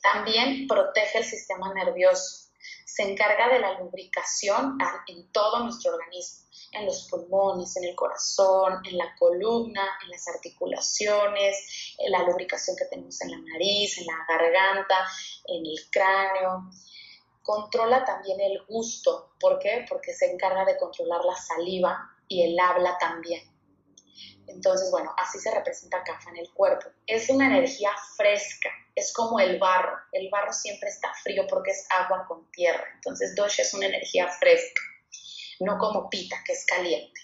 [0.00, 2.52] También protege el sistema nervioso.
[2.84, 4.78] Se encarga de la lubricación
[5.08, 10.28] en todo nuestro organismo, en los pulmones, en el corazón, en la columna, en las
[10.28, 15.04] articulaciones, en la lubricación que tenemos en la nariz, en la garganta,
[15.46, 16.70] en el cráneo.
[17.42, 19.32] Controla también el gusto.
[19.40, 19.84] ¿Por qué?
[19.88, 23.49] Porque se encarga de controlar la saliva y el habla también.
[24.50, 26.88] Entonces, bueno, así se representa Kafa en el cuerpo.
[27.06, 29.96] Es una energía fresca, es como el barro.
[30.12, 32.84] El barro siempre está frío porque es agua con tierra.
[32.94, 34.82] Entonces, dosha es una energía fresca,
[35.60, 37.20] no como pita, que es caliente.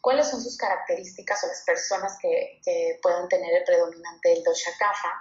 [0.00, 4.70] ¿Cuáles son sus características o las personas que, que puedan tener el predominante del dosha
[4.78, 5.12] Kafa?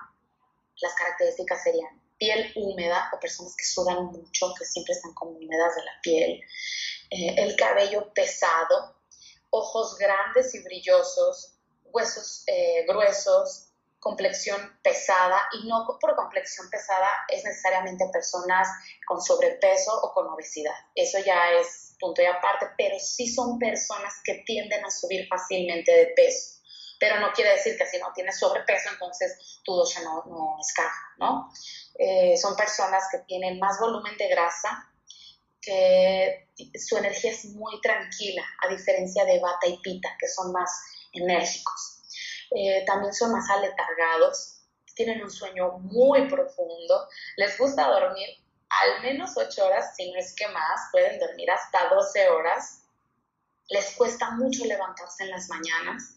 [0.82, 5.76] Las características serían piel húmeda o personas que sudan mucho, que siempre están como húmedas
[5.76, 6.42] de la piel,
[7.10, 8.97] eh, el cabello pesado,
[9.50, 13.68] ojos grandes y brillosos, huesos eh, gruesos,
[14.00, 18.68] complexión pesada, y no por complexión pesada es necesariamente personas
[19.06, 20.76] con sobrepeso o con obesidad.
[20.96, 25.92] Eso ya es punto y aparte, pero sí son personas que tienden a subir fácilmente
[25.92, 26.62] de peso.
[27.00, 31.14] Pero no quiere decir que si no tienes sobrepeso, entonces tu dosha no, no escapa,
[31.18, 31.52] ¿no?
[32.00, 34.92] Eh, son personas que tienen más volumen de grasa,
[35.68, 36.48] que
[36.80, 40.72] su energía es muy tranquila, a diferencia de Bata y Pita, que son más
[41.12, 42.02] enérgicos.
[42.56, 44.62] Eh, también son más aletargados,
[44.96, 48.28] tienen un sueño muy profundo, les gusta dormir
[48.70, 52.84] al menos 8 horas, si no es que más, pueden dormir hasta 12 horas,
[53.70, 56.16] les cuesta mucho levantarse en las mañanas,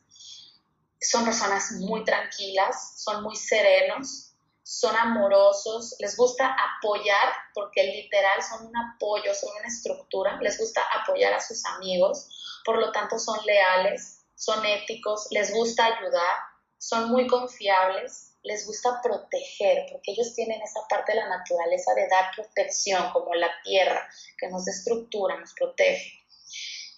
[1.01, 4.30] son personas muy tranquilas, son muy serenos,
[4.71, 10.81] son amorosos, les gusta apoyar, porque literal son un apoyo, son una estructura, les gusta
[11.03, 12.29] apoyar a sus amigos,
[12.65, 16.37] por lo tanto son leales, son éticos, les gusta ayudar,
[16.79, 22.07] son muy confiables, les gusta proteger, porque ellos tienen esa parte de la naturaleza de
[22.07, 24.09] dar protección, como la tierra,
[24.39, 26.20] que nos estructura, nos protege.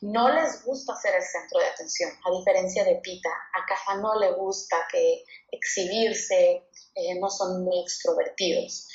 [0.02, 3.30] No les gusta ser el centro de atención, a diferencia de Pita.
[3.30, 8.88] A Caja no le gusta que exhibirse, eh, no son muy extrovertidos.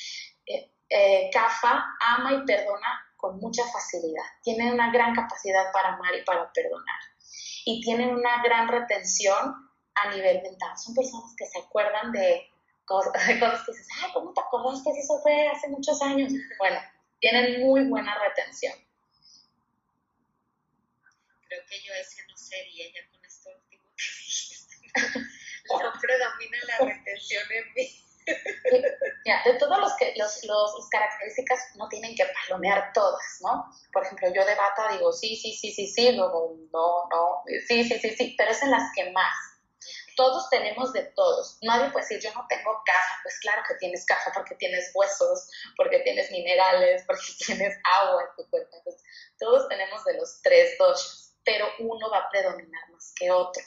[0.45, 4.25] Eh, eh ama y perdona con mucha facilidad.
[4.43, 6.99] Tienen una gran capacidad para amar y para perdonar.
[7.63, 9.55] Y tienen una gran retención
[9.95, 10.77] a nivel mental.
[10.77, 12.49] Son personas que se acuerdan de
[12.83, 16.33] cosas, que dices, ay, ¿cómo te acordaste eso fue hace muchos años?
[16.59, 16.79] Bueno,
[17.21, 18.73] tienen muy buena retención.
[21.57, 24.75] Creo que yo ese no sería ya con esto último que dijiste.
[25.69, 28.03] no predomina la retención en mí.
[28.27, 33.71] de todas los que, los, los, características no tienen que palomear todas, ¿no?
[33.91, 37.83] Por ejemplo, yo de bata digo sí, sí, sí, sí, sí, luego no, no, sí,
[37.85, 39.35] sí, sí, sí, pero es en las que más.
[40.15, 41.59] Todos tenemos de todos.
[41.61, 43.19] Nadie puede decir, yo no tengo caja.
[43.21, 45.47] Pues claro que tienes caja porque tienes huesos,
[45.77, 48.77] porque tienes minerales, porque tienes agua en tu cuerpo.
[48.77, 49.03] Entonces,
[49.37, 53.63] todos tenemos de los tres doshas, pero uno va a predominar más que otro.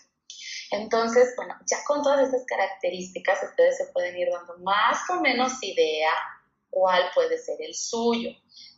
[0.70, 5.54] Entonces, bueno, ya con todas estas características ustedes se pueden ir dando más o menos
[5.62, 6.12] idea
[6.68, 8.30] cuál puede ser el suyo.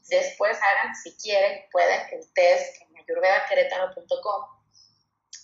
[0.08, 4.62] Después hagan, si quieren, pueden el test en ayurvedaquerétaro.com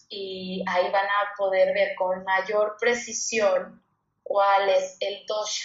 [0.09, 3.85] y ahí van a poder ver con mayor precisión
[4.23, 5.65] cuál es el dosha.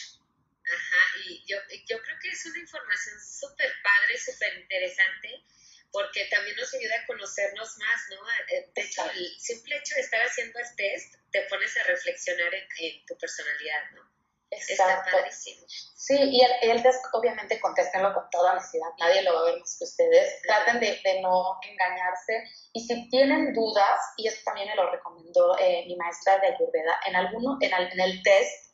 [0.65, 5.45] Ajá, y yo, yo creo que es una información súper padre, súper interesante
[5.93, 8.27] porque también nos ayuda a conocernos más, ¿no?
[8.49, 12.51] Eh, de hecho, el simple hecho de estar haciendo el test te pones a reflexionar
[12.53, 14.01] en, tu personalidad, ¿no?
[14.49, 14.83] Exacto.
[14.83, 15.65] Está padrísimo.
[15.67, 19.77] Sí, y el, test obviamente contéstenlo con toda honestidad, nadie lo va a ver más
[19.77, 20.41] que ustedes.
[20.41, 25.85] Traten de, no engañarse y si tienen dudas, y esto también me lo recomendó eh,
[25.87, 28.73] mi maestra de Ayurveda, en, alguno, en, en el test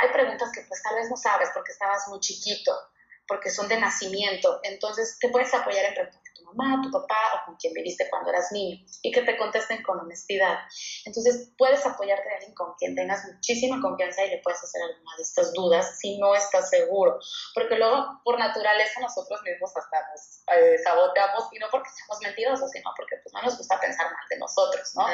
[0.00, 2.72] hay preguntas que pues tal vez no sabes porque estabas muy chiquito,
[3.30, 7.56] porque son de nacimiento, entonces te puedes apoyar en preguntas mamá, tu papá o con
[7.56, 10.58] quien viviste cuando eras niño y que te contesten con honestidad.
[11.04, 15.16] Entonces puedes apoyarte a alguien con quien tengas muchísima confianza y le puedes hacer alguna
[15.16, 17.18] de estas dudas si no estás seguro.
[17.54, 22.70] Porque luego por naturaleza nosotros mismos hasta nos eh, saboteamos y no porque seamos mentirosos,
[22.70, 25.06] sino porque pues, no nos gusta pensar mal de nosotros, ¿no?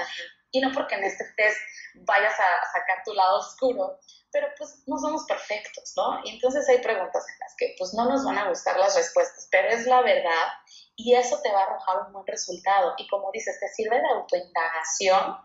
[0.56, 1.58] Y no porque en este test
[2.06, 3.98] vayas a sacar tu lado oscuro,
[4.32, 6.20] pero pues no somos perfectos, ¿no?
[6.24, 9.48] Y entonces hay preguntas en las que pues no nos van a gustar las respuestas,
[9.50, 10.48] pero es la verdad
[10.96, 12.94] y eso te va a arrojar un buen resultado.
[12.96, 15.36] Y como dices, te sirve de autoindagación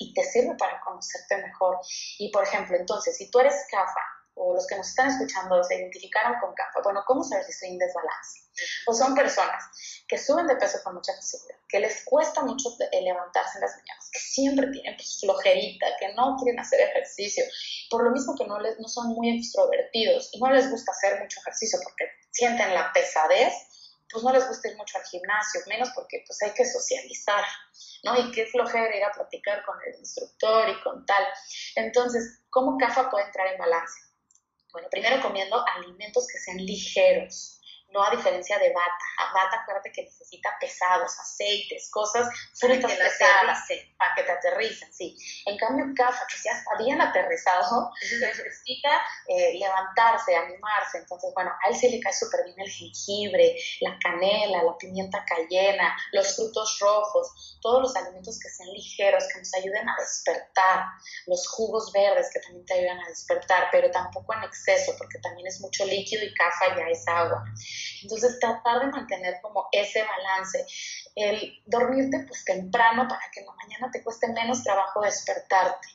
[0.00, 1.78] y te sirve para conocerte mejor.
[2.18, 5.76] Y por ejemplo, entonces, si tú eres CAFA o los que nos están escuchando se
[5.76, 8.40] identificaron con CAFA, bueno, ¿cómo saber si estoy en desbalance?
[8.84, 9.64] Pues son personas
[10.06, 13.76] que suben de peso con mucha facilidad, que les cuesta mucho eh, levantarse en las
[13.76, 17.44] mañanas, que siempre tienen pues, flojerita, que no quieren hacer ejercicio,
[17.90, 21.18] por lo mismo que no, les, no son muy extrovertidos y no les gusta hacer
[21.20, 23.54] mucho ejercicio porque sienten la pesadez,
[24.10, 27.44] pues no les gusta ir mucho al gimnasio, menos porque pues hay que socializar,
[28.04, 28.16] ¿no?
[28.16, 31.24] Y qué flojera ir a platicar con el instructor y con tal.
[31.74, 34.05] Entonces, ¿cómo CAFA puede entrar en balance?
[34.72, 37.55] Bueno, primero comiendo alimentos que sean ligeros,
[37.92, 39.04] no a diferencia de bata.
[39.18, 43.58] A bata, acuérdate que necesita pesados, aceites, cosas fritas pesadas
[43.96, 45.16] para que te aterricen, sí.
[45.46, 48.90] En cambio, CAFA, que ya está bien aterrizado, necesita
[49.28, 50.98] eh, levantarse, animarse.
[50.98, 55.24] Entonces, bueno, a él sí le cae súper bien el jengibre, la canela, la pimienta
[55.24, 60.84] cayena, los frutos rojos, todos los alimentos que sean ligeros, que nos ayuden a despertar,
[61.26, 65.46] los jugos verdes que también te ayudan a despertar, pero tampoco en exceso, porque también
[65.46, 67.44] es mucho líquido y CAFA ya es agua.
[68.02, 70.66] Entonces, tratar de mantener como ese balance,
[71.14, 75.88] el dormirte pues temprano para que en la mañana te cueste menos trabajo despertarte.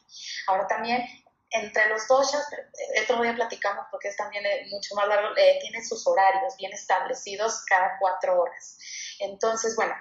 [0.47, 1.05] Ahora también
[1.51, 5.59] entre los doshas, eh, otro día platicamos porque es también eh, mucho más largo, eh,
[5.61, 8.77] tiene sus horarios bien establecidos cada cuatro horas.
[9.19, 9.93] Entonces, bueno,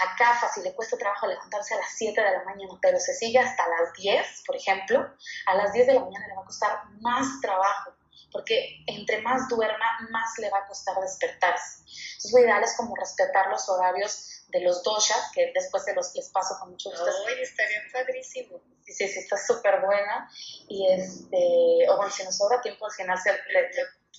[0.00, 3.14] a CAFA si le cuesta trabajo levantarse a las 7 de la mañana, pero se
[3.14, 5.14] sigue hasta las 10, por ejemplo,
[5.46, 7.97] a las 10 de la mañana le va a costar más trabajo
[8.32, 11.80] porque entre más duerma, más le va a costar despertarse.
[11.80, 16.14] Entonces, lo ideal es como respetar los horarios de los doshas, que después se los
[16.14, 17.04] les paso con mucho gusto.
[17.28, 18.60] ¡Ay, estaría padrísimo!
[18.84, 20.30] Sí, sí, sí, está súper buena.
[20.68, 23.18] Y este, o bueno, si nos sobra tiempo al final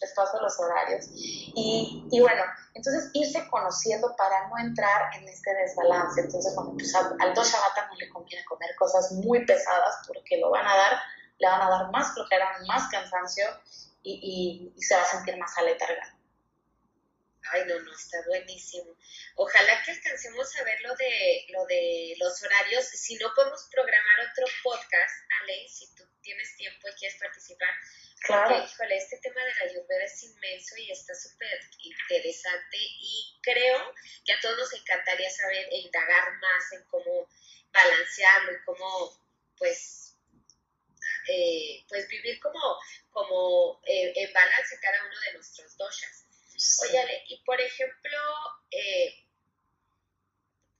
[0.01, 1.07] les paso los horarios.
[1.11, 2.43] Y, y, bueno,
[2.73, 6.21] entonces irse conociendo para no entrar en este desbalance.
[6.21, 7.57] Entonces, bueno, pues al, al dosha
[7.89, 10.99] no le conviene comer cosas muy pesadas porque lo van a dar,
[11.39, 13.45] le van a dar más flojera, más cansancio
[14.03, 16.17] y, se va a sentir más aletargado.
[17.51, 18.95] Ay, no, no, está buenísimo.
[19.35, 22.85] Ojalá que alcancemos a ver lo de, lo de los horarios.
[22.85, 27.69] Si no podemos programar otro podcast, Ale, si tú tienes tiempo y quieres participar.
[28.21, 28.49] Claro.
[28.49, 33.93] Porque, híjole, este tema de la lluvia es inmenso y está súper interesante y creo
[34.25, 37.27] que a todos nos encantaría saber e indagar más en cómo
[37.71, 39.23] balancearlo y cómo,
[39.57, 40.08] pues,
[41.29, 42.59] eh, pues vivir como,
[43.11, 46.25] como eh, en balance cada uno de nuestros doshas.
[46.83, 48.19] Oye, y por ejemplo,
[48.71, 49.25] eh,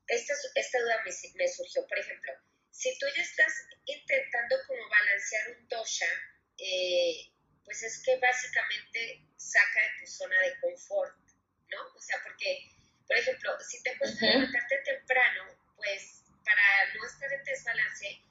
[0.07, 2.33] esta, esta duda me, me, surgió, por ejemplo,
[2.71, 3.53] si tú ya estás
[3.85, 6.07] intentando como balancear un dosha,
[7.63, 11.15] pues es que básicamente saca de tu zona de confort,
[11.69, 11.77] ¿no?
[11.95, 12.67] O sea, porque,
[13.07, 15.43] por ejemplo, si te cuesta levantarte temprano,
[15.77, 18.21] pues para no estar en desbalance,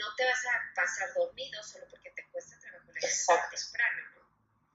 [0.00, 4.20] no te vas a pasar dormido solo porque te cuesta trabajo temprano, ¿no?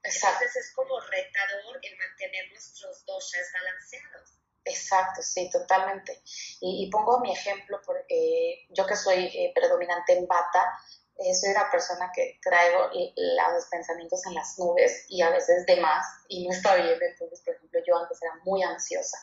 [0.02, 0.44] Exacto.
[0.44, 4.36] Entonces es como retador el mantener nuestros doshas balanceados.
[4.64, 6.20] Exacto, sí, totalmente.
[6.60, 10.76] Y, pongo mi ejemplo, porque yo que soy eh, predominante en bata,
[11.18, 15.76] eh, soy una persona que traigo los pensamientos en las nubes y a veces de
[15.80, 16.98] más y no está bien.
[17.00, 19.18] Entonces, por ejemplo, yo antes era muy ansiosa.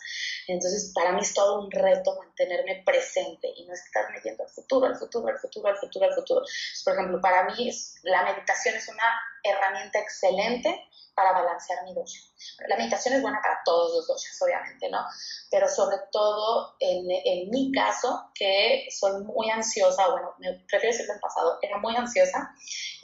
[0.47, 4.87] Entonces, para mí es todo un reto mantenerme presente y no estarme yendo al futuro,
[4.87, 6.45] al futuro, al futuro, al futuro, al futuro.
[6.83, 7.71] por ejemplo, para mí
[8.03, 9.03] la meditación es una
[9.43, 12.21] herramienta excelente para balancear mi dosha.
[12.67, 15.05] La meditación es buena para todos los doshas, obviamente, ¿no?
[15.51, 21.19] Pero sobre todo en, mi caso, que soy muy ansiosa, bueno, me prefiero decirlo en
[21.19, 22.53] pasado, era muy ansiosa,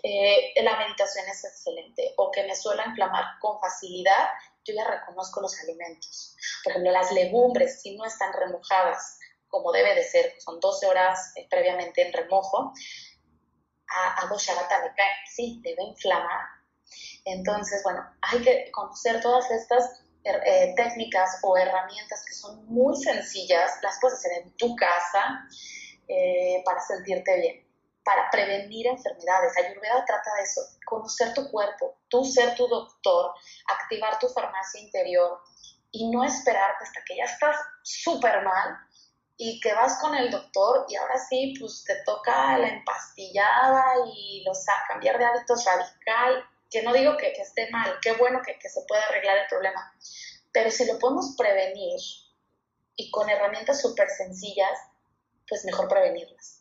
[0.04, 2.14] eh, la meditación es excelente.
[2.18, 4.30] O que me suelo inflamar con facilidad,
[4.64, 6.36] yo ya reconozco los alimentos.
[6.64, 11.34] Por ejemplo, las legumbres, si no están remojadas como debe de ser, son 12 horas
[11.36, 12.74] eh, previamente en remojo,
[13.88, 16.60] a, a dosha le cae, sí, debe inflamar
[17.26, 23.72] entonces, bueno, hay que conocer todas estas eh, técnicas o herramientas que son muy sencillas,
[23.82, 25.47] las puedes hacer en tu casa
[26.07, 27.68] eh, para sentirte bien,
[28.10, 29.55] para prevenir enfermedades.
[29.55, 33.34] Ayurveda trata de eso, conocer tu cuerpo, tú ser tu doctor,
[33.68, 35.39] activar tu farmacia interior
[35.91, 38.80] y no esperar hasta que ya estás súper mal
[39.38, 44.43] y que vas con el doctor y ahora sí, pues te toca la empastillada y
[44.43, 48.82] los, cambiar de hábitos radical que no digo que, esté mal, qué bueno que, se
[48.88, 49.93] pueda arreglar el problema,
[50.51, 51.99] pero si lo podemos prevenir
[52.95, 54.80] y con herramientas súper sencillas,
[55.47, 56.59] pues mejor prevenirlas.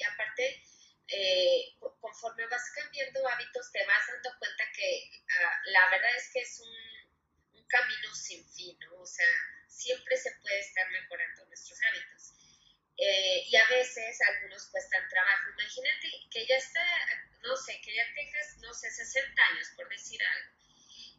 [0.00, 0.62] Y aparte,
[1.08, 6.40] eh, conforme vas cambiando hábitos, te vas dando cuenta que ah, la verdad es que
[6.40, 9.02] es un, un camino sin fin, ¿no?
[9.02, 9.28] O sea,
[9.68, 12.32] siempre se puede estar mejorando nuestros hábitos.
[12.96, 15.50] Eh, y a veces algunos cuestan trabajo.
[15.50, 16.84] Imagínate que ya está,
[17.42, 20.56] no sé, que ya tengas, no sé, 60 años, por decir algo,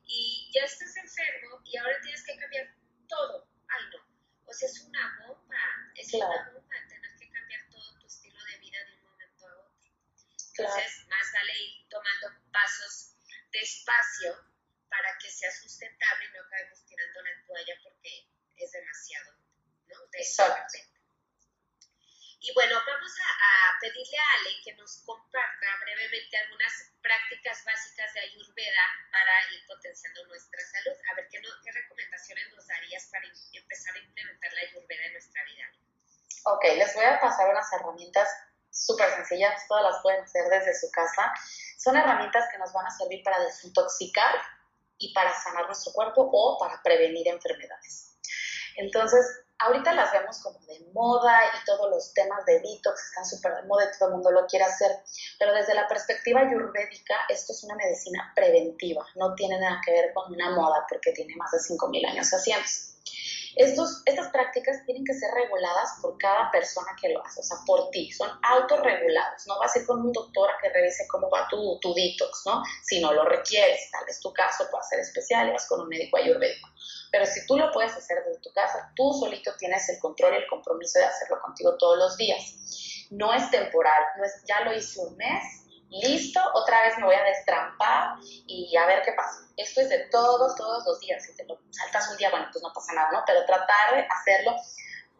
[0.06, 2.74] y ya estás enfermo y ahora tienes que cambiar
[3.08, 3.48] todo.
[3.68, 4.04] Ay, no.
[4.46, 6.70] O sea, es una bomba, es una bomba
[10.62, 13.16] Entonces, más vale ir tomando pasos
[13.51, 14.36] despacio
[14.89, 19.34] para que sea sustentable y no acabemos tirando la toalla porque es demasiado,
[19.88, 19.95] ¿no?
[20.14, 20.78] Exacto.
[22.43, 28.20] Y bueno, vamos a, pedirle a Ale que nos comparta brevemente algunas prácticas básicas de
[28.20, 28.82] Ayurveda
[29.12, 30.97] para ir potenciando nuestra salud.
[31.12, 35.43] A ver, ¿qué, qué recomendaciones nos darías para empezar a implementar la Ayurveda en nuestra
[35.45, 35.72] vida?
[36.45, 38.28] Ok, les voy a pasar unas herramientas
[38.72, 41.32] súper sencillas, todas las pueden hacer desde su casa.
[41.78, 44.36] Son herramientas que nos van a servir para desintoxicar
[44.97, 48.17] y para sanar nuestro cuerpo o para prevenir enfermedades.
[48.78, 49.26] Entonces,
[49.59, 53.63] ahorita las vemos como de moda y todos los temas de detox están súper de
[53.63, 54.91] moda y todo el mundo lo quiere hacer,
[55.38, 60.13] pero desde la perspectiva ayurvédica esto es una medicina preventiva, no tiene nada que ver
[60.13, 62.91] con una moda porque tiene más de 5.000 años haciéndose.
[63.56, 67.58] Estos, estas prácticas tienen que ser reguladas por cada persona que lo hace, o sea,
[67.66, 71.30] por ti, son autorregulados, no vas a ir con un doctor a que revise cómo
[71.30, 72.64] va tu, tu detox, ¿no?
[72.84, 75.89] Si no lo requieres, tal vez tu caso pueda ser especial y vas con un
[75.89, 76.70] médico ayurvédico.
[77.12, 80.38] Pero si tú lo puedes hacer desde tu casa, tú solito tienes el control y
[80.38, 83.08] el compromiso de hacerlo contigo todos los días.
[83.12, 85.43] No es temporal, no es ya lo hice un mes,
[85.92, 88.16] listo, otra vez me voy a destrampar
[88.48, 89.48] y a ver qué pasa.
[89.58, 91.24] Esto es de todos, todos los días.
[91.24, 93.24] Si te lo saltas un día, bueno, pues no pasa nada, ¿no?
[93.26, 94.56] Pero tratar de hacerlo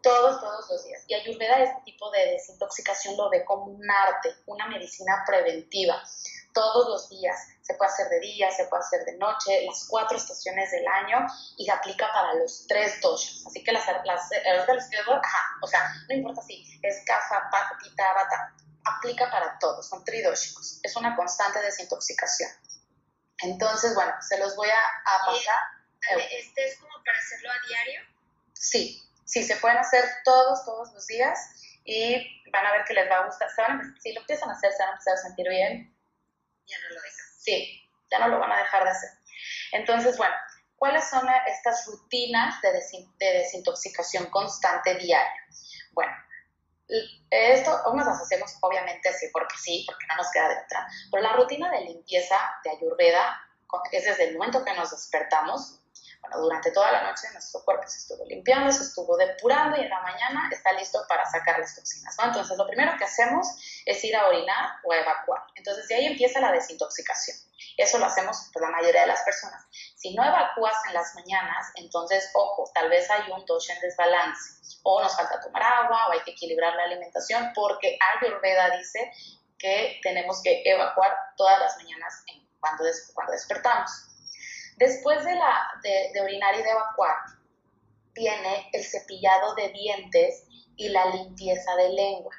[0.02, 1.04] todos, todos los días.
[1.06, 6.02] Y Ayurveda este tipo de desintoxicación lo ve como un arte, una medicina preventiva
[6.52, 7.48] todos los días.
[7.62, 11.26] Se puede hacer de día, se puede hacer de noche, las cuatro estaciones del año
[11.56, 13.44] y se aplica para los tres doshas.
[13.46, 17.48] Así que las, las, ajá, o sea, no importa si es casa,
[17.82, 18.54] pita, bata,
[18.84, 20.80] aplica para todos, son tridóxicos.
[20.82, 22.50] Es una constante desintoxicación.
[23.42, 26.20] Entonces, bueno, se los voy a, pasar.
[26.30, 28.00] ¿Este es como para hacerlo a diario?
[28.52, 31.38] Sí, sí, se pueden hacer todos, todos los días
[31.84, 33.48] y van a ver que les va a gustar.
[34.00, 35.92] si lo empiezan a hacer, se van a empezar a sentir bien
[36.66, 37.26] ya no lo dejan.
[37.38, 39.10] Sí, ya no lo van a dejar de hacer.
[39.72, 40.34] Entonces, bueno,
[40.76, 42.72] ¿cuáles son estas rutinas de,
[43.18, 45.46] desintoxicación constante diaria?
[45.92, 46.12] Bueno,
[47.30, 51.22] esto unas las hacemos obviamente así porque sí, porque no nos queda de otra, pero
[51.22, 53.40] la rutina de limpieza de Ayurveda
[53.90, 55.78] es desde el momento que nos despertamos,
[56.20, 59.90] bueno, durante toda la noche nuestro cuerpo se estuvo limpiando, se estuvo depurando y en
[59.90, 62.26] la mañana está listo para sacar las toxinas, ¿no?
[62.26, 63.46] Entonces, lo primero que hacemos
[63.84, 65.42] es ir a orinar o a evacuar.
[65.56, 67.36] Entonces, de ahí empieza la desintoxicación.
[67.76, 69.64] Eso lo hacemos por la mayoría de las personas.
[69.96, 74.61] Si no evacúas en las mañanas, entonces, ojo, tal vez hay un dosha en desbalance,
[74.82, 79.12] o nos falta tomar agua, o hay que equilibrar la alimentación, porque Ayurveda dice
[79.58, 82.24] que tenemos que evacuar todas las mañanas
[82.60, 83.90] cuando, cuando despertamos.
[84.76, 87.16] Después de, la, de, orinar y de evacuar,
[88.14, 90.44] viene el cepillado de dientes
[90.76, 92.34] y la limpieza de lengua.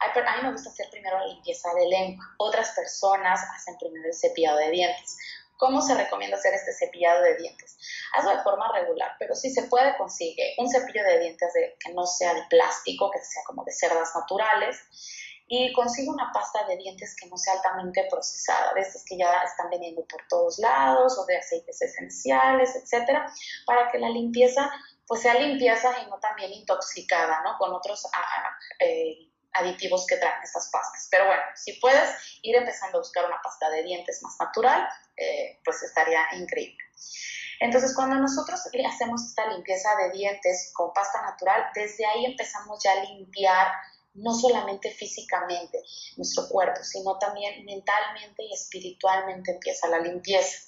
[0.00, 2.24] A mí me gusta hacer primero la limpieza de lengua.
[2.38, 5.16] Otras personas hacen primero el cepillado de dientes.
[5.62, 7.78] ¿Cómo se recomienda hacer este cepillado de dientes?
[8.14, 11.92] Hazlo de forma regular, pero si se puede, consigue un cepillo de dientes de, que
[11.92, 14.76] no sea de plástico, que sea como de cerdas naturales
[15.46, 19.30] y consigue una pasta de dientes que no sea altamente procesada, de estas que ya
[19.44, 23.32] están vendiendo por todos lados o de aceites esenciales, etcétera,
[23.64, 24.68] para que la limpieza
[25.06, 27.56] pues sea limpieza y no también intoxicada, ¿no?
[27.56, 28.04] Con otros
[28.80, 31.08] eh, aditivos que traen estas pastas.
[31.10, 32.10] Pero bueno, si puedes
[32.42, 36.78] ir empezando a buscar una pasta de dientes más natural, eh, pues estaría increíble.
[37.60, 42.92] Entonces, cuando nosotros hacemos esta limpieza de dientes con pasta natural, desde ahí empezamos ya
[42.92, 43.68] a limpiar
[44.14, 45.78] no solamente físicamente
[46.16, 50.58] nuestro cuerpo, sino también mentalmente y espiritualmente empieza la limpieza.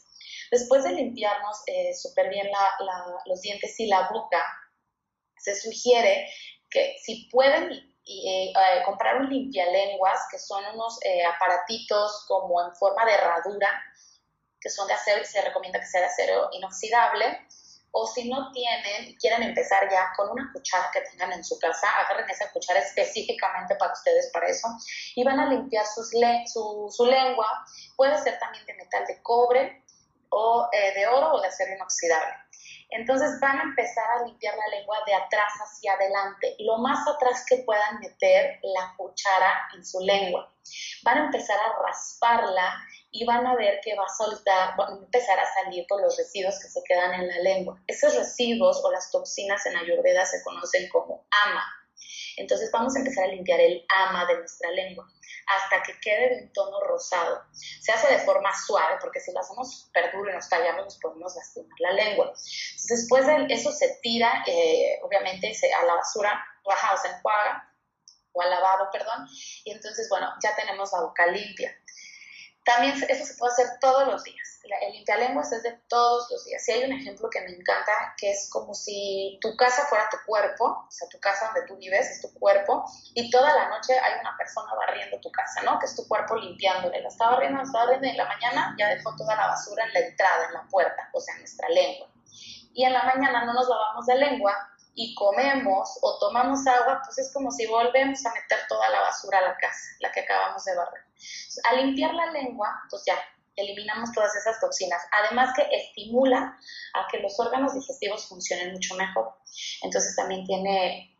[0.51, 2.49] Después de limpiarnos eh, súper bien
[3.26, 4.43] los dientes y la boca,
[5.37, 6.28] se sugiere
[6.70, 10.99] que si pueden eh, eh, comprar un limpialenguas, que son unos
[11.35, 13.69] aparatitos como en forma de herradura,
[14.61, 17.47] que son de acero y se recomienda que sea de acero inoxidable,
[17.97, 21.57] o si no tienen y quieren empezar ya con una cuchara que tengan en su
[21.61, 24.67] casa, agarren esa cuchara específicamente para ustedes, para eso,
[25.15, 26.11] y van a limpiar sus
[26.47, 27.47] su, su, lengua.
[27.95, 29.85] Puede ser también de metal de cobre
[30.31, 32.35] o eh, de oro o de acero inoxidable.
[32.91, 37.45] Entonces van a empezar a limpiar la lengua de atrás hacia adelante, lo más atrás
[37.49, 40.53] que puedan meter la cuchara en su lengua.
[41.03, 44.93] Van a empezar a rasparla y van a ver que va a soltar, va a
[44.93, 47.80] empezar a salir por los residuos que se quedan en la lengua.
[47.87, 51.64] Esos residuos o las toxinas en Ayurveda se conocen como ama.
[52.37, 55.07] Entonces vamos a empezar a limpiar el ama de nuestra lengua
[55.47, 57.45] hasta que quede de un tono rosado.
[57.53, 60.99] Se hace de forma suave porque si lo hacemos súper duro y nos tallamos nos
[60.99, 62.32] podemos lastimar la lengua.
[62.88, 67.70] Después de eso se tira, eh, obviamente, a la basura, baja o se enjuaga,
[68.32, 69.26] o al lavado, perdón,
[69.64, 71.72] y entonces, bueno, ya tenemos la boca limpia.
[72.65, 74.61] También eso se puede hacer todos los días.
[74.81, 76.65] El limpialenguas es de todos los días.
[76.65, 80.17] Si hay un ejemplo que me encanta, que es como si tu casa fuera tu
[80.27, 83.99] cuerpo, o sea, tu casa donde tú vives es tu cuerpo, y toda la noche
[83.99, 85.79] hay una persona barriendo tu casa, ¿no?
[85.79, 87.03] Que es tu cuerpo limpiándole.
[87.03, 89.85] La está barriendo, la está barriendo, y en la mañana ya dejó toda la basura
[89.85, 92.09] en la entrada, en la puerta, o sea, en nuestra lengua.
[92.73, 94.57] Y en la mañana no nos lavamos de lengua,
[94.95, 99.39] y comemos o tomamos agua, pues es como si volvemos a meter toda la basura
[99.39, 101.04] a la casa, la que acabamos de barrer.
[101.65, 103.17] Al limpiar la lengua, pues ya
[103.57, 105.03] eliminamos todas esas toxinas.
[105.12, 106.59] Además que estimula
[106.95, 109.35] a que los órganos digestivos funcionen mucho mejor.
[109.83, 111.17] Entonces también tiene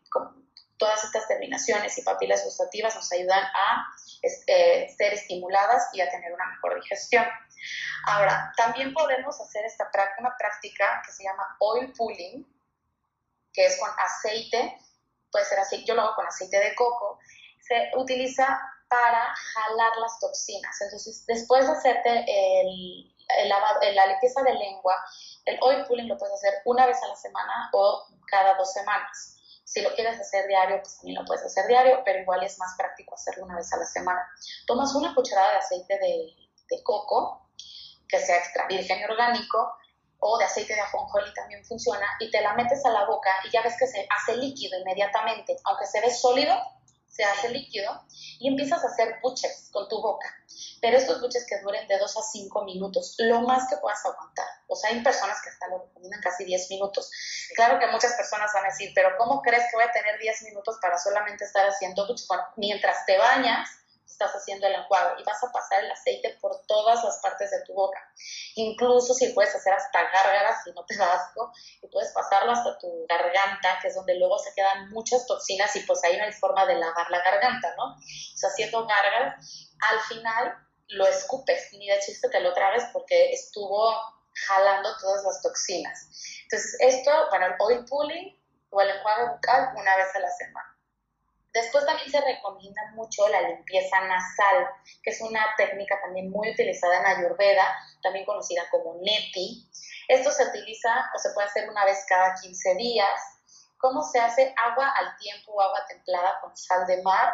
[0.77, 3.85] todas estas terminaciones y papilas gustativas nos ayudan a
[4.47, 7.25] eh, ser estimuladas y a tener una mejor digestión.
[8.07, 9.89] Ahora, también podemos hacer esta,
[10.19, 12.45] una práctica que se llama oil pulling,
[13.53, 14.77] que es con aceite,
[15.31, 17.19] puede ser así, yo lo hago con aceite de coco,
[17.61, 20.81] se utiliza para jalar las toxinas.
[20.81, 22.25] Entonces, después de hacerte
[22.61, 23.13] el,
[23.95, 24.95] la limpieza de lengua,
[25.45, 29.35] el oil pulling lo puedes hacer una vez a la semana o cada dos semanas.
[29.63, 32.75] Si lo quieres hacer diario, pues también lo puedes hacer diario, pero igual es más
[32.77, 34.27] práctico hacerlo una vez a la semana.
[34.67, 37.49] Tomas una cucharada de aceite de, coco,
[38.07, 39.75] que sea extra virgen orgánico,
[40.19, 43.51] o de aceite de ajonjolí también funciona, y te la metes a la boca y
[43.51, 46.55] ya ves que se hace líquido inmediatamente, aunque se ve sólido,
[47.15, 48.03] se hace líquido
[48.39, 50.27] y empiezas a hacer buches con tu boca.
[50.81, 54.47] Pero estos buches que duren de 2 a 5 minutos, lo más que puedas aguantar.
[54.67, 57.09] O sea, hay personas que hasta lo recomiendan casi 10 minutos.
[57.55, 60.43] Claro que muchas personas van a decir, pero ¿cómo crees que voy a tener 10
[60.43, 62.27] minutos para solamente estar haciendo buches?
[62.57, 63.69] mientras te bañas,
[64.05, 67.63] estás haciendo el enjuague y vas a pasar el aceite por todas las partes de
[67.65, 67.99] tu boca.
[68.55, 71.51] Incluso si puedes hacer hasta gárgaras, si no te da asco,
[71.81, 75.81] y puedes pasarlo hasta tu garganta, que es donde luego se quedan muchas toxinas y
[75.81, 77.95] pues ahí no hay forma de lavar la garganta, ¿no?
[77.95, 80.55] O sea, haciendo gárgaras, al final
[80.89, 83.93] lo escupes, ni de chiste te lo tragues porque estuvo
[84.47, 86.09] jalando todas las toxinas.
[86.43, 90.74] Entonces, esto, bueno, el oil pulling o el enjuague bucal una vez a la semana.
[91.55, 94.67] Después también se recomienda mucho la limpieza nasal,
[95.01, 97.65] que es una técnica también muy utilizada en Ayurveda,
[98.03, 99.65] también conocida como neti.
[100.09, 103.21] Esto se utiliza o se puede hacer una vez cada 15 días.
[103.77, 104.53] ¿Cómo se hace?
[104.57, 107.33] Agua al tiempo o agua templada con sal de mar.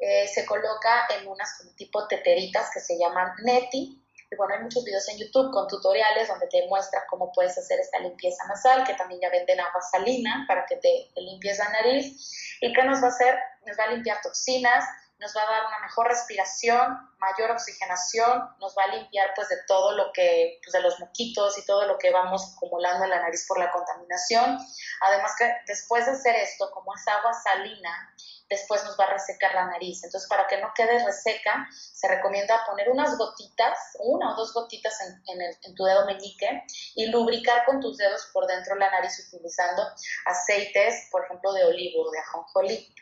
[0.00, 4.04] Eh, se coloca en unas como tipo teteritas que se llaman neti.
[4.30, 7.80] Y bueno, hay muchos videos en YouTube con tutoriales donde te muestra cómo puedes hacer
[7.80, 11.68] esta limpieza nasal, que también ya venden agua salina para que te, te limpies la
[11.70, 13.38] nariz ¿Y qué nos va a hacer?
[13.66, 14.84] Nos va a limpiar toxinas,
[15.18, 19.56] nos va a dar una mejor respiración, mayor oxigenación, nos va a limpiar pues de
[19.66, 23.20] todo lo que, pues de los moquitos y todo lo que vamos acumulando en la
[23.20, 24.58] nariz por la contaminación.
[25.02, 28.14] Además que después de hacer esto, como es agua salina,
[28.48, 30.02] después nos va a resecar la nariz.
[30.04, 34.98] Entonces, para que no quede reseca, se recomienda poner unas gotitas, una o dos gotitas
[35.26, 36.62] en, tu dedo meñique
[36.94, 39.82] y lubricar con tus dedos por dentro la nariz utilizando
[40.24, 42.94] aceites, por ejemplo, de olivo o de ajonjolí.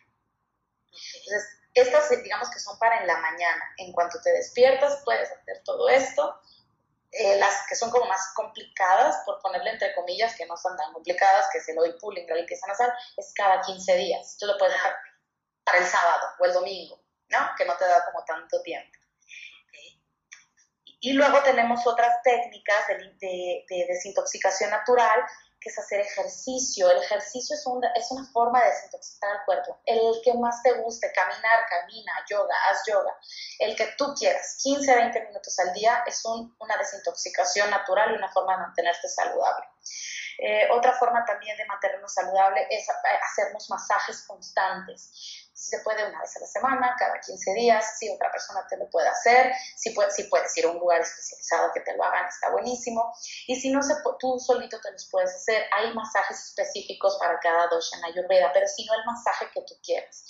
[0.91, 3.74] Entonces, estas digamos que son para en la mañana.
[3.79, 6.41] En cuanto te despiertas, puedes hacer todo esto.
[7.12, 10.93] Eh, las que son como más complicadas, por ponerle entre comillas, que no son tan
[10.93, 14.37] complicadas, que es el oil pulling, la limpieza nasal, es cada 15 días.
[14.39, 14.95] Tú lo puedes dejar
[15.64, 17.39] para el sábado o el domingo, ¿no?
[17.57, 18.97] Que no te da como tanto tiempo.
[21.01, 22.87] Y luego tenemos otras técnicas
[23.20, 25.24] de, desintoxicación natural,
[25.67, 26.89] que es hacer ejercicio.
[26.89, 27.64] El ejercicio es,
[27.97, 29.81] es una forma de desintoxicar el cuerpo.
[29.85, 33.12] El que más te guste, caminar, camina, yoga, haz yoga.
[33.59, 38.14] El que tú quieras, 15 a 20 minutos al día, es una desintoxicación natural y
[38.17, 39.67] una forma de mantenerte saludable.
[40.39, 46.20] Eh, otra forma también de mantenernos saludable es hacernos masajes constantes si se puede una
[46.20, 49.90] vez a la semana, cada 15 días, si otra persona te lo puede hacer, si,
[49.90, 53.11] puedes, si puedes ir a un lugar especializado que te lo hagan, está buenísimo.
[53.46, 55.64] Y si no, se, tú solito te los puedes hacer.
[55.72, 59.74] Hay masajes específicos para cada dosha en Ayurveda, pero si no el masaje que tú
[59.82, 60.24] quieras.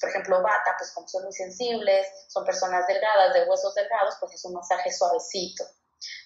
[0.00, 4.34] Por ejemplo, bata, pues como son muy sensibles, son personas delgadas, de huesos delgados, pues
[4.34, 5.64] es un masaje suavecito.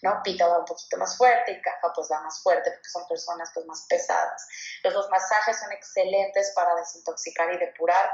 [0.01, 0.23] ¿no?
[0.25, 3.51] Pita va un poquito más fuerte y Caja pues va más fuerte porque son personas
[3.53, 4.47] pues más pesadas.
[4.83, 8.11] Los, los masajes son excelentes para desintoxicar y depurar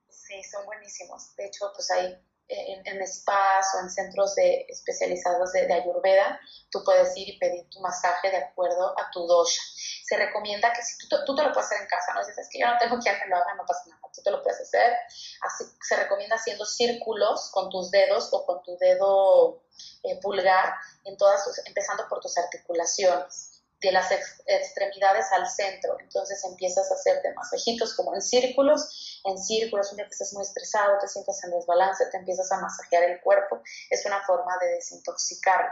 [0.10, 1.36] Sí, son buenísimos.
[1.36, 2.18] De hecho, pues hay
[2.52, 6.40] en, en, spas o en centros de, especializados de, ayurveda,
[6.70, 9.62] tú puedes ir y pedir tu masaje de acuerdo a tu dosha.
[10.06, 12.60] Se recomienda que si tú, tú te lo puedes hacer en casa, no dices que
[12.60, 14.94] yo no tengo quien me lo haga, no pasa nada, tú te lo puedes hacer.
[15.42, 19.64] Así, se recomienda haciendo círculos con tus dedos o con tu dedo
[20.04, 20.76] eh, pulgar,
[21.06, 23.51] en todas empezando por tus articulaciones
[23.82, 24.12] de las
[24.46, 25.98] extremidades al centro.
[26.00, 30.44] Entonces empiezas a hacerte masajitos como en círculos, en círculos, un día que estés muy
[30.44, 33.62] estresado, te sientes en desbalance, te empiezas a masajear el cuerpo.
[33.90, 35.72] Es una forma de desintoxicarlo.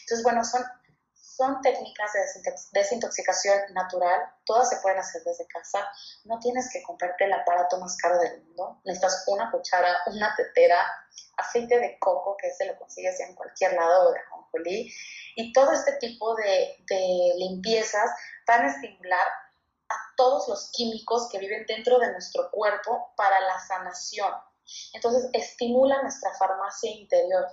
[0.00, 0.64] Entonces, bueno, son,
[1.38, 5.88] son técnicas de desintoxicación natural, todas se pueden hacer desde casa.
[6.24, 8.80] No tienes que comprarte el aparato más caro del mundo.
[8.84, 10.84] Necesitas una cuchara, una tetera,
[11.36, 14.92] aceite de coco, que se lo consigues en cualquier lado, o de ajonjolí,
[15.36, 16.76] y todo este tipo de,
[17.36, 18.10] limpiezas
[18.44, 19.26] van a estimular
[19.90, 24.32] a todos los químicos que viven dentro de nuestro cuerpo para la sanación.
[24.92, 27.46] Entonces, estimula nuestra farmacia interior,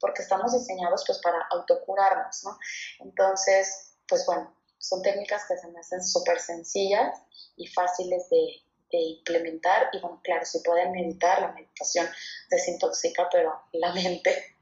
[0.00, 2.58] porque estamos diseñados pues para autocurarnos, ¿no?
[3.00, 7.18] Entonces, pues bueno, son técnicas que se me hacen súper sencillas
[7.56, 12.08] y fáciles de, de implementar y bueno, claro, si pueden meditar, la meditación
[12.50, 14.56] desintoxica, pero la mente.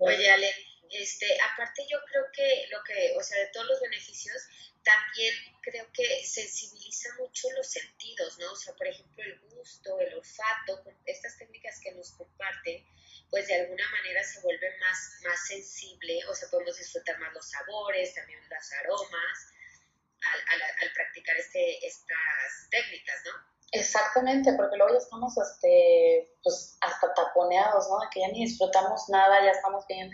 [0.00, 0.50] Oye, Ale,
[0.90, 4.42] este, aparte yo creo que lo que, o sea, de todos los beneficios,
[4.82, 8.52] también creo que sensibiliza mucho los sentidos, ¿no?
[8.52, 12.86] O sea, por ejemplo, el gusto, el olfato, estas técnicas que nos comparten,
[13.28, 17.50] pues de alguna manera se vuelve más, más sensible, o sea, podemos disfrutar más los
[17.50, 19.52] sabores, también los aromas,
[20.22, 23.56] al, al, practicar este, estas técnicas, ¿no?
[23.72, 27.98] Exactamente, porque luego ya estamos este, pues, hasta taponeados, ¿no?
[28.12, 30.10] Que ya ni disfrutamos nada, ya estamos bien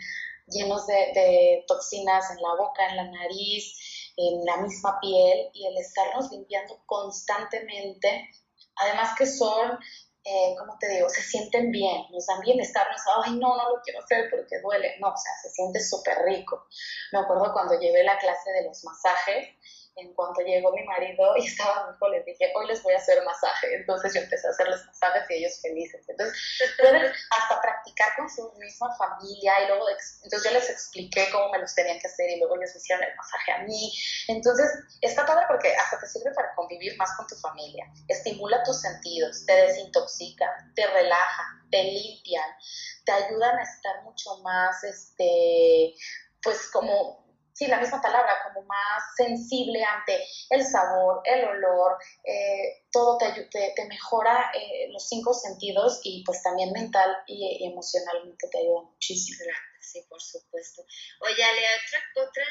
[0.47, 5.77] llenos de, toxinas en la boca, en la nariz, en la misma piel y el
[5.77, 8.29] estarnos limpiando constantemente,
[8.75, 9.79] además que son,
[10.23, 11.09] eh, ¿cómo te digo?
[11.09, 14.59] Se sienten bien, nos dan bienestar, no es, ay, no, no lo quiero hacer porque
[14.61, 16.67] duele, no, o sea, se siente súper rico.
[17.11, 19.49] Me acuerdo cuando llevé la clase de los masajes,
[19.95, 22.97] en cuanto llegó mi marido y estaba mi hijo, les dije, hoy les voy a
[22.97, 23.75] hacer masaje.
[23.75, 26.05] Entonces yo empecé a hacerles masajes y ellos felices.
[26.07, 26.37] Entonces
[26.79, 29.85] pueden hasta practicar con su misma familia y luego,
[30.23, 33.15] entonces yo les expliqué cómo me los tenían que hacer y luego me hicieron el
[33.15, 33.91] masaje a mí.
[34.27, 34.67] Entonces
[35.01, 37.85] está padre porque hasta te sirve para convivir más con tu familia.
[38.07, 42.49] Estimula tus sentidos, te desintoxica, te relaja, te limpian,
[43.05, 45.93] te ayudan a estar mucho más, este,
[46.41, 47.22] pues como
[47.53, 53.47] sí, la misma palabra, como más sensible ante el sabor, el olor, eh, todo te,
[53.51, 59.37] te, mejora eh, los cinco sentidos y pues también mental y, emocionalmente te ayuda muchísimo.
[59.79, 60.83] sí, por supuesto.
[61.21, 62.45] Oye, Ale, otra, otra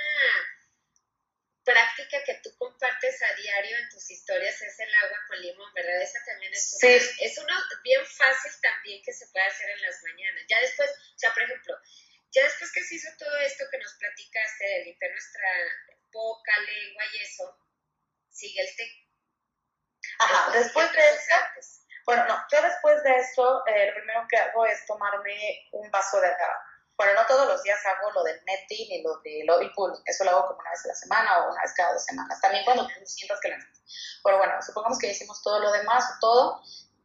[1.64, 6.03] práctica que tú compartes a diario en tus historias es el agua con limón, ¿verdad?
[6.03, 10.03] Esa también es una, es uno bien fácil también que se puede hacer en las
[10.03, 10.44] mañanas.
[10.48, 11.74] Ya después, o sea, por ejemplo,
[12.33, 15.49] ya después que se hizo todo esto que nos platicaste de limpiar nuestra
[16.12, 17.57] boca, lengua y eso,
[18.30, 18.89] sigue el té.
[20.18, 21.35] Ajá, después, de eso,
[22.07, 26.20] bueno, no, yo después de eso, eh, lo primero que hago es tomarme un vaso
[26.20, 26.66] de agua.
[26.97, 30.24] Bueno, no todos los días hago lo del netting ni lo del oil pool, eso
[30.24, 32.64] lo hago como una vez a la semana o una vez cada dos semanas, también
[32.64, 34.20] cuando sientas que lo necesitas.
[34.22, 36.62] Pero bueno, supongamos que hicimos todo lo demás, todo,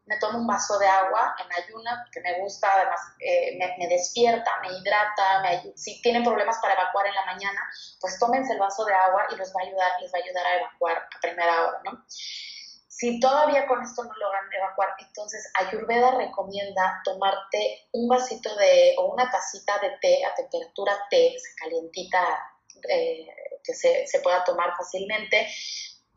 [0.08, 4.52] me tomo un vaso de agua en ayuna, que me gusta, además eh, me, despierta,
[4.62, 7.62] me hidrata, me, si tienen problemas para evacuar en la mañana,
[8.00, 10.58] pues tómense el vaso de agua y va a ayudar, les va a ayudar a
[10.60, 12.06] evacuar a primera hora, ¿no?
[12.98, 19.14] Si todavía con esto no logran evacuar, entonces Ayurveda recomienda tomarte un vasito de o
[19.14, 22.24] una tacita de té a temperatura té, calientita,
[22.90, 23.28] eh,
[23.64, 25.48] que se, se pueda tomar fácilmente,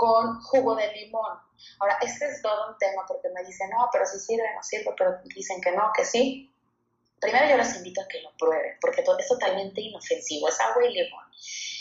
[0.01, 1.39] con jugo de limón.
[1.79, 4.95] Ahora, este es todo un tema porque me dicen, no, pero si sirve, no sirve,
[4.97, 6.51] pero dicen que no, que sí.
[7.21, 10.95] Primero yo les invito a que lo prueben, porque es totalmente inofensivo, es agua y
[10.95, 11.25] limón.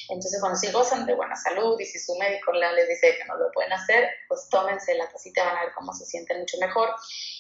[0.09, 3.37] Entonces, bueno, si gozan de buena salud y si su médico les dice que no
[3.37, 6.89] lo pueden hacer, pues tómense la tacita, van a ver cómo se sienten mucho mejor.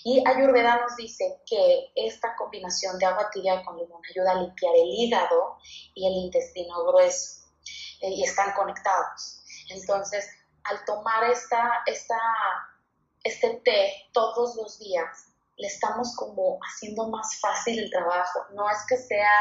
[0.05, 4.73] Y Ayurveda nos dice que esta combinación de agua tibia con limón ayuda a limpiar
[4.75, 5.57] el hígado
[5.93, 7.49] y el intestino grueso
[7.99, 9.41] eh, y están conectados.
[9.69, 10.25] Entonces,
[10.63, 12.17] al tomar esta, esta,
[13.23, 18.45] este té todos los días, le estamos como haciendo más fácil el trabajo.
[18.53, 19.31] No es que sea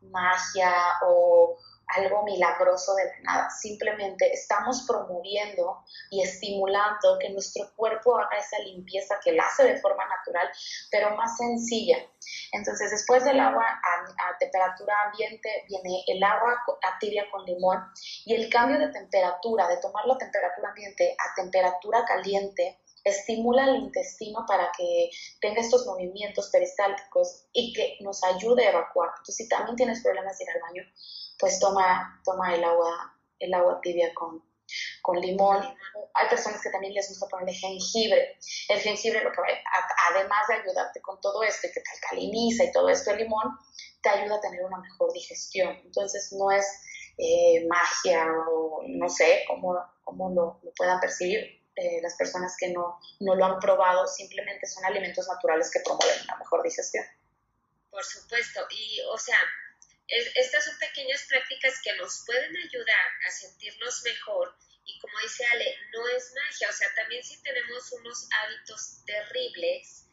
[0.00, 1.56] magia o
[1.88, 8.58] algo milagroso de la nada, simplemente estamos promoviendo y estimulando que nuestro cuerpo haga esa
[8.60, 10.48] limpieza que la hace de forma natural,
[10.90, 11.98] pero más sencilla.
[12.52, 17.78] Entonces, después del agua a, temperatura ambiente viene el agua a tibia con limón
[18.24, 23.76] y el cambio de temperatura, de tomar la temperatura ambiente a temperatura caliente, estimula el
[23.76, 29.10] intestino para que tenga estos movimientos peristálticos y que nos ayude a evacuar.
[29.10, 30.82] Entonces, si también tienes problemas de ir al baño,
[31.38, 34.42] pues toma, toma el, agua, el agua tibia con,
[35.02, 35.62] con limón.
[36.14, 38.38] Hay personas que también les gusta ponerle jengibre.
[38.68, 39.46] El jengibre, lo que va,
[40.10, 43.56] además de ayudarte con todo esto y que te alcaliniza y todo esto, el limón
[44.02, 45.76] te ayuda a tener una mejor digestión.
[45.84, 46.66] Entonces, no es
[47.18, 52.70] eh, magia o no sé cómo, cómo lo, lo puedan percibir eh, las personas que
[52.70, 57.04] no, no lo han probado, simplemente son alimentos naturales que promueven una mejor digestión.
[57.90, 59.38] Por supuesto, y o sea,
[60.08, 64.56] estas son pequeñas prácticas que nos pueden ayudar a sentirnos mejor
[64.86, 70.06] y como dice Ale, no es magia, o sea, también si tenemos unos hábitos terribles,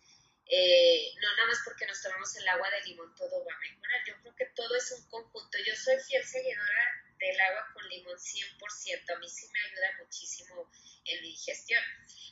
[0.47, 4.01] eh, no nada más porque nos tomamos el agua de limón todo va a mejorar,
[4.07, 8.17] yo creo que todo es un conjunto, yo soy fiel seguidora del agua con limón
[8.17, 10.69] 100%, a mí sí me ayuda muchísimo
[11.05, 11.81] en mi digestión.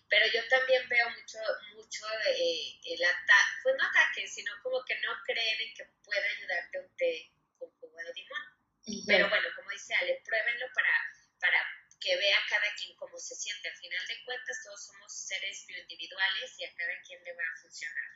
[0.10, 1.40] Pero yo también veo mucho,
[1.76, 6.26] mucho eh, el ataque, pues no ataque, sino como que no creen en que pueda
[6.26, 9.06] ayudarte un té con jugo de limón.
[9.08, 10.92] Pero bueno, como dice Ale, pruébenlo para,
[11.40, 11.60] para
[12.02, 13.70] que vea cada quien cómo se siente.
[13.70, 17.62] Al final de cuentas, todos somos seres bioindividuales y a cada quien le va a
[17.62, 18.10] funcionar.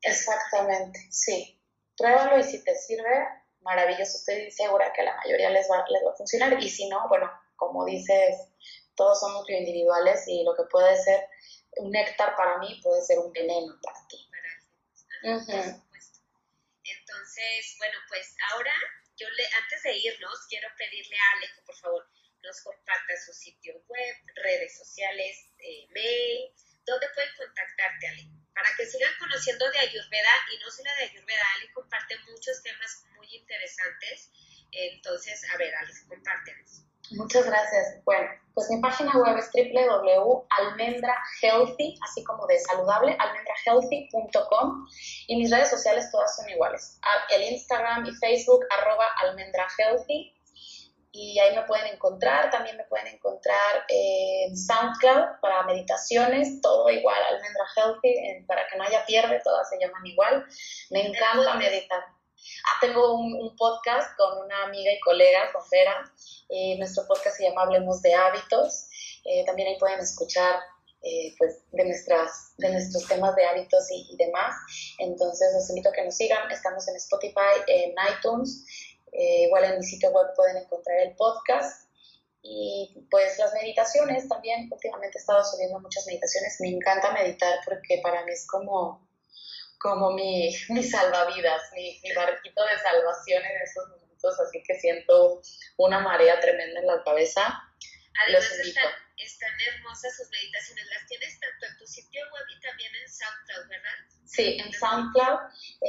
[0.00, 1.60] Exactamente, sí.
[1.96, 4.18] Pruébalo y si te sirve, maravilloso.
[4.18, 6.62] Estoy segura que a la mayoría les va, les va a funcionar.
[6.62, 8.48] Y si no, bueno, como dices,
[8.96, 11.28] todos somos individuales y lo que puede ser
[11.76, 14.28] un néctar para mí puede ser un veneno para ti.
[16.84, 18.72] Entonces, bueno, pues ahora
[19.16, 22.06] yo le, antes de irnos, quiero pedirle a Ale que por favor
[22.42, 26.52] nos comparta su sitio web, redes sociales, eh, mail,
[26.84, 28.26] ¿dónde pueden contactarte, Ale?
[28.52, 33.04] Para que sigan conociendo de Ayurveda y no solo de Ayurveda, Ale comparte muchos temas
[33.22, 34.32] muy interesantes.
[34.72, 36.82] Entonces, a ver, Ale, compártenos.
[37.12, 38.02] Muchas gracias.
[38.04, 44.86] Bueno, pues mi página web es www.almendrahealthy, así como de saludable, almendrahealthy.com
[45.26, 46.98] y mis redes sociales todas son iguales.
[47.30, 50.34] El Instagram y Facebook, arroba almendrahealthy
[51.12, 52.50] y ahí me pueden encontrar.
[52.50, 58.84] También me pueden encontrar en SoundCloud para meditaciones, todo igual, Almendra Healthy, para que no
[58.84, 60.46] haya pierde, todas se llaman igual.
[60.90, 62.02] Me encanta meditar.
[62.64, 66.12] Ah, tengo un, podcast con una amiga y colega, con Vera.
[66.48, 68.88] Eh, nuestro podcast se llama Hablemos de Hábitos.
[69.24, 70.60] Eh, también ahí pueden escuchar
[71.02, 74.54] eh, pues, de, nuestras, de nuestros temas de hábitos y, demás.
[74.98, 76.50] Entonces, los invito a que nos sigan.
[76.50, 78.64] Estamos en Spotify, en iTunes.
[79.12, 81.88] igual en mi sitio web pueden encontrar el podcast.
[82.44, 86.56] Y pues las meditaciones también, últimamente he estado subiendo muchas meditaciones.
[86.60, 89.06] Me encanta meditar porque para mí es como
[89.82, 95.42] como mi, mi salvavidas, mi, mi, barquito de salvación en estos momentos, así que siento
[95.76, 97.42] una marea tremenda en la cabeza.
[98.24, 98.84] Además están,
[99.16, 103.68] están, hermosas sus meditaciones, las tienes tanto en tu sitio web y también en SoundCloud,
[103.68, 103.90] ¿verdad?
[104.26, 105.40] Sí, en SoundCloud.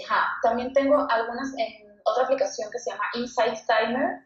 [0.06, 0.40] Ajá.
[0.42, 4.26] También tengo algunas en otra aplicación que se llama Insight Timer.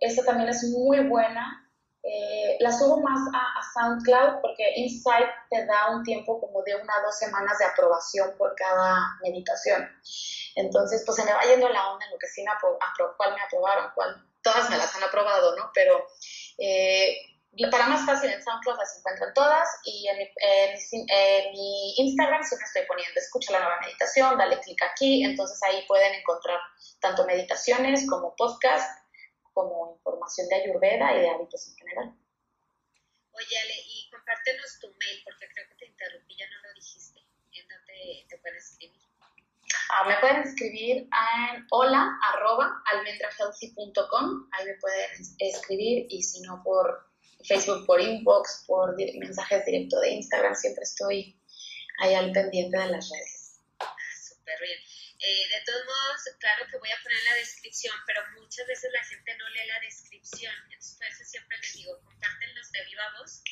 [0.00, 1.65] Esta también es muy buena
[2.08, 6.92] eh, la subo más a, SoundCloud porque Insight te da un tiempo como de una
[7.00, 9.90] o dos semanas de aprobación por cada meditación.
[10.54, 12.50] Entonces, pues se me va yendo la onda en lo que sí me,
[13.16, 15.70] cuál me aprobaron, cuál, todas me las han aprobado, ¿no?
[15.74, 16.06] Pero
[16.58, 17.16] eh,
[17.70, 20.18] para más fácil en SoundCloud las encuentran todas y en
[21.52, 26.14] mi, Instagram siempre estoy poniendo escucha la nueva meditación, dale clic aquí, entonces ahí pueden
[26.14, 26.60] encontrar
[27.00, 29.05] tanto meditaciones como podcast
[29.56, 32.14] como información de Ayurveda y de hábitos en general.
[33.32, 37.20] Oye, Ale, y compártenos tu mail, porque creo que te interrumpí, ya no lo dijiste.
[37.52, 39.00] ¿En dónde te pueden escribir?
[39.88, 46.62] Ah, me pueden escribir en hola arroba almendrahealthy.com, ahí me pueden escribir y si no
[46.62, 47.08] por
[47.44, 51.40] Facebook, por inbox, por mensajes directos de Instagram, siempre estoy
[52.00, 53.60] ahí al pendiente de las redes.
[53.78, 54.78] Ah, súper bien.
[55.18, 59.04] Eh, de todos modos, claro que voy a poner la descripción, pero muchas veces la
[59.04, 60.54] gente no lee la descripción.
[60.64, 63.42] Entonces, por eso siempre les digo, compártenlos de viva voz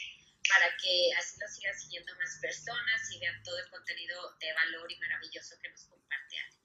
[0.49, 4.93] para que así lo sigan siguiendo más personas y vean todo el contenido de valor
[4.93, 6.57] y maravilloso que nos comparte Ale.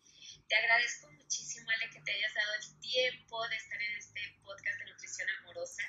[0.49, 4.79] Te agradezco muchísimo, Ale, que te hayas dado el tiempo de estar en este podcast
[4.79, 5.83] de nutrición amorosa,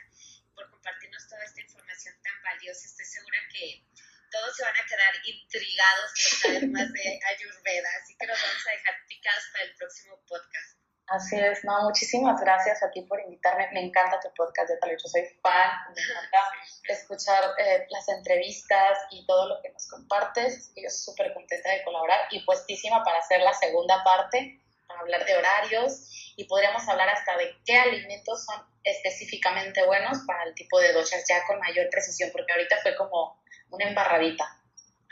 [0.55, 2.87] por compartirnos toda esta información tan valiosa.
[2.87, 3.85] Estoy segura que
[4.31, 8.67] todos se van a quedar intrigados por saber más de Ayurveda, así que nos vamos
[8.67, 10.81] a dejar picados para el próximo podcast.
[11.11, 13.69] Así es, no, muchísimas gracias a ti por invitarme.
[13.73, 16.39] Me encanta tu podcast, de yo soy fan, me encanta
[16.85, 20.73] escuchar eh, las entrevistas y todo lo que nos compartes.
[20.77, 24.60] Yo súper contenta de colaborar y puestísima para hacer la segunda parte
[25.01, 30.55] hablar de horarios y podríamos hablar hasta de qué alimentos son específicamente buenos para el
[30.55, 34.61] tipo de doshas ya con mayor precisión, porque ahorita fue como una embarradita.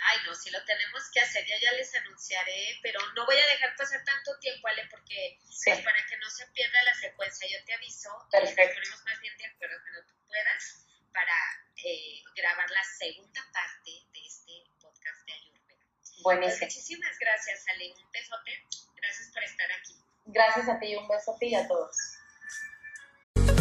[0.00, 3.46] Ay, no, si lo tenemos que hacer, ya ya les anunciaré, pero no voy a
[3.46, 7.64] dejar pasar tanto tiempo, Ale, porque pues, para que no se pierda la secuencia, yo
[7.64, 8.74] te aviso, Perfecto.
[8.78, 11.34] ponemos más bien de acuerdo cuando tú puedas para
[11.84, 15.86] eh, grabar la segunda parte de este podcast de Ayurveda.
[16.00, 16.66] Pues, Buenísimo.
[16.66, 18.64] muchísimas gracias, Ale, un besote,
[19.00, 19.94] gracias por estar aquí.
[20.26, 21.96] Gracias a ti, un beso a ti y a todos.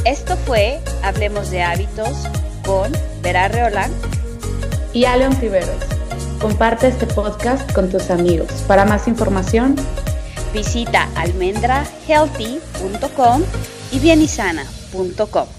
[0.05, 2.27] Esto fue Hablemos de Hábitos
[2.65, 3.91] con Vera Reolán
[4.93, 5.83] Y Aleon Tiveros.
[6.39, 8.51] Comparte este podcast con tus amigos.
[8.67, 9.75] Para más información,
[10.53, 13.43] Visita almendrahealthy.com
[13.91, 15.56] y bienisana.com.